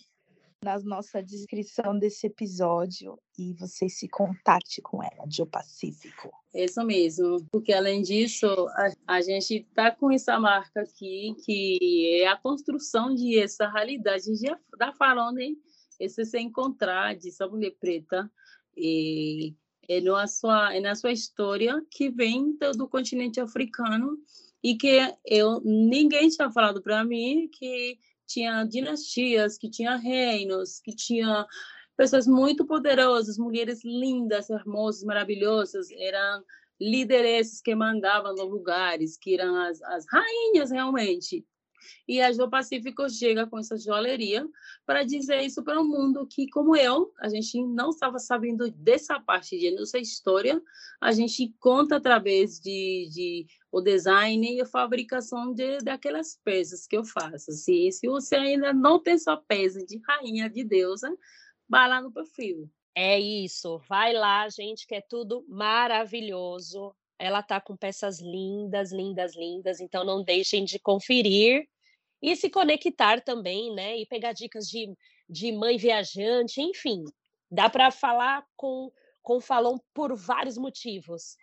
[0.63, 6.29] na nossa descrição desse episódio e você se contacte com ela, Jo Pacífico.
[6.53, 12.27] Isso mesmo, porque além disso, a, a gente está com essa marca aqui, que é
[12.27, 15.57] a construção de essa realidade de, da Farone,
[15.99, 18.31] esse se encontrar de essa mulher preta,
[18.75, 19.55] e
[19.87, 24.17] é na sua, é na sua história que vem do, do continente africano
[24.63, 27.97] e que eu ninguém tinha falado para mim que
[28.27, 31.47] tinha dinastias, que tinha reinos, que tinha
[31.97, 36.43] pessoas muito poderosas, mulheres lindas, hermosas, maravilhosas, eram
[36.79, 41.45] lideresses que mandavam nos lugares, que eram as, as rainhas realmente.
[42.07, 44.47] E a Jo Pacífico chega com essa joalheria
[44.85, 49.19] para dizer isso para o mundo que, como eu, a gente não estava sabendo dessa
[49.19, 50.61] parte de nossa história,
[50.99, 56.97] a gente conta através de, de o design e a fabricação de, daquelas peças que
[56.97, 57.51] eu faço.
[57.51, 61.15] Se, se você ainda não tem sua peça de rainha, de deusa,
[61.67, 62.69] vá lá no perfil.
[62.95, 66.93] É isso, vai lá, gente, que é tudo maravilhoso.
[67.19, 71.67] Ela tá com peças lindas, lindas, lindas, então não deixem de conferir
[72.21, 73.97] e se conectar também, né?
[73.97, 74.91] E pegar dicas de,
[75.29, 77.03] de mãe viajante, enfim,
[77.51, 78.91] dá para falar com,
[79.21, 81.35] com Falon por vários motivos.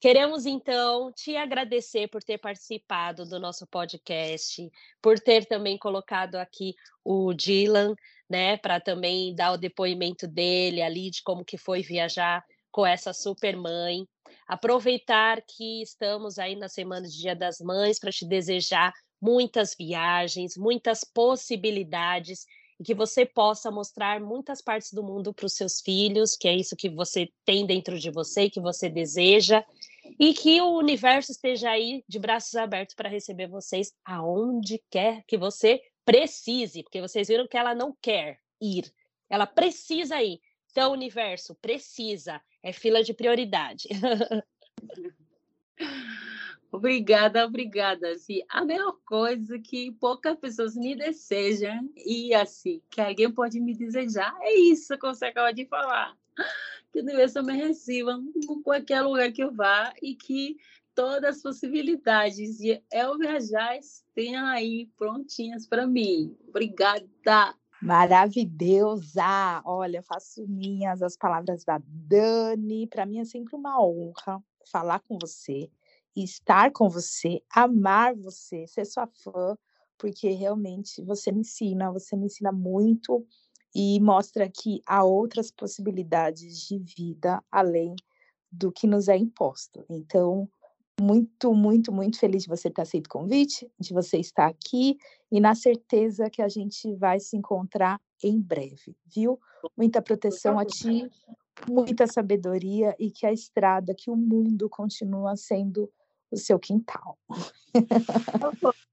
[0.00, 4.70] Queremos então te agradecer por ter participado do nosso podcast,
[5.02, 7.94] por ter também colocado aqui o Dylan,
[8.28, 12.42] né, para também dar o depoimento dele ali de como que foi viajar
[12.72, 14.06] com essa super mãe.
[14.50, 18.92] Aproveitar que estamos aí na semana de Dia das Mães para te desejar
[19.22, 22.46] muitas viagens, muitas possibilidades
[22.80, 26.56] e que você possa mostrar muitas partes do mundo para os seus filhos, que é
[26.56, 29.64] isso que você tem dentro de você, que você deseja,
[30.18, 35.38] e que o universo esteja aí de braços abertos para receber vocês aonde quer que
[35.38, 38.92] você precise, porque vocês viram que ela não quer ir,
[39.28, 40.40] ela precisa ir.
[40.72, 43.88] Então, universo, precisa, é fila de prioridade.
[46.72, 48.12] Obrigada, obrigada.
[48.12, 53.74] Assim, a melhor coisa que poucas pessoas me desejam e assim, que alguém pode me
[53.74, 56.16] desejar é isso que você acaba de falar.
[56.92, 60.56] Que o universo me receba em qualquer lugar que eu vá e que
[60.94, 66.36] todas as possibilidades de eu viajar estejam aí prontinhas para mim.
[66.48, 67.08] Obrigada.
[67.82, 69.62] Maravilhosa!
[69.64, 72.86] Olha, faço minhas as palavras da Dani.
[72.86, 75.70] Para mim é sempre uma honra falar com você,
[76.14, 79.56] estar com você, amar você, ser sua fã,
[79.98, 83.26] porque realmente você me ensina, você me ensina muito
[83.74, 87.94] e mostra que há outras possibilidades de vida além
[88.52, 89.84] do que nos é imposto.
[89.90, 90.48] Então,
[90.98, 94.98] muito, muito, muito feliz de você ter aceito o convite, de você estar aqui
[95.30, 99.38] e na certeza que a gente vai se encontrar em breve, viu?
[99.76, 101.10] Muita proteção a ti,
[101.68, 105.90] muita sabedoria e que a estrada, que o mundo continua sendo
[106.30, 107.18] o seu quintal.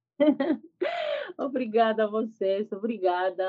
[1.37, 3.45] Obrigada a vocês, obrigada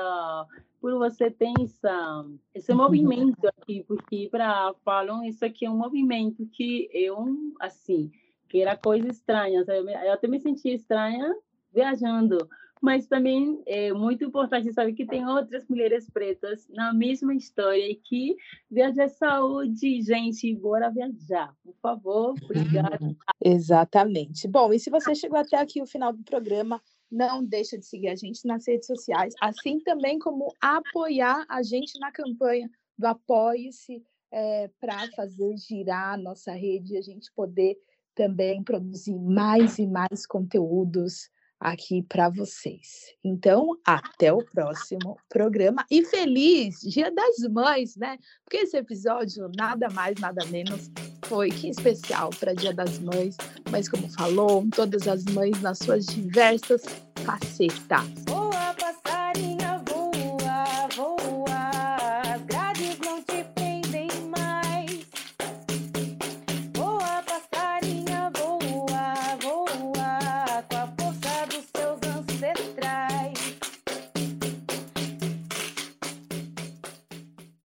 [0.79, 6.45] por você ter essa, esse movimento aqui, porque para falam isso aqui é um movimento
[6.47, 7.17] que eu,
[7.59, 8.11] assim,
[8.49, 9.93] que era coisa estranha, sabe?
[9.93, 11.35] eu até me senti estranha
[11.71, 12.49] viajando,
[12.81, 17.95] mas também é muito importante saber que tem outras mulheres pretas na mesma história e
[17.95, 18.35] que
[18.69, 22.97] viajar é saúde, gente, bora viajar, por favor, obrigada.
[23.43, 24.47] Exatamente.
[24.47, 26.81] Bom, e se você chegou até aqui o final do programa,
[27.11, 31.99] não deixa de seguir a gente nas redes sociais, assim também como apoiar a gente
[31.99, 34.03] na campanha do Apoie-se
[34.79, 37.77] para fazer girar a nossa rede e a gente poder
[38.19, 43.15] também produzir mais e mais conteúdos aqui para vocês.
[43.23, 48.17] Então, até o próximo programa e feliz Dia das Mães, né?
[48.43, 50.91] Porque esse episódio nada mais, nada menos
[51.27, 53.37] foi que especial para Dia das Mães,
[53.71, 56.83] mas como falou, todas as mães nas suas diversas
[57.23, 58.38] facetas.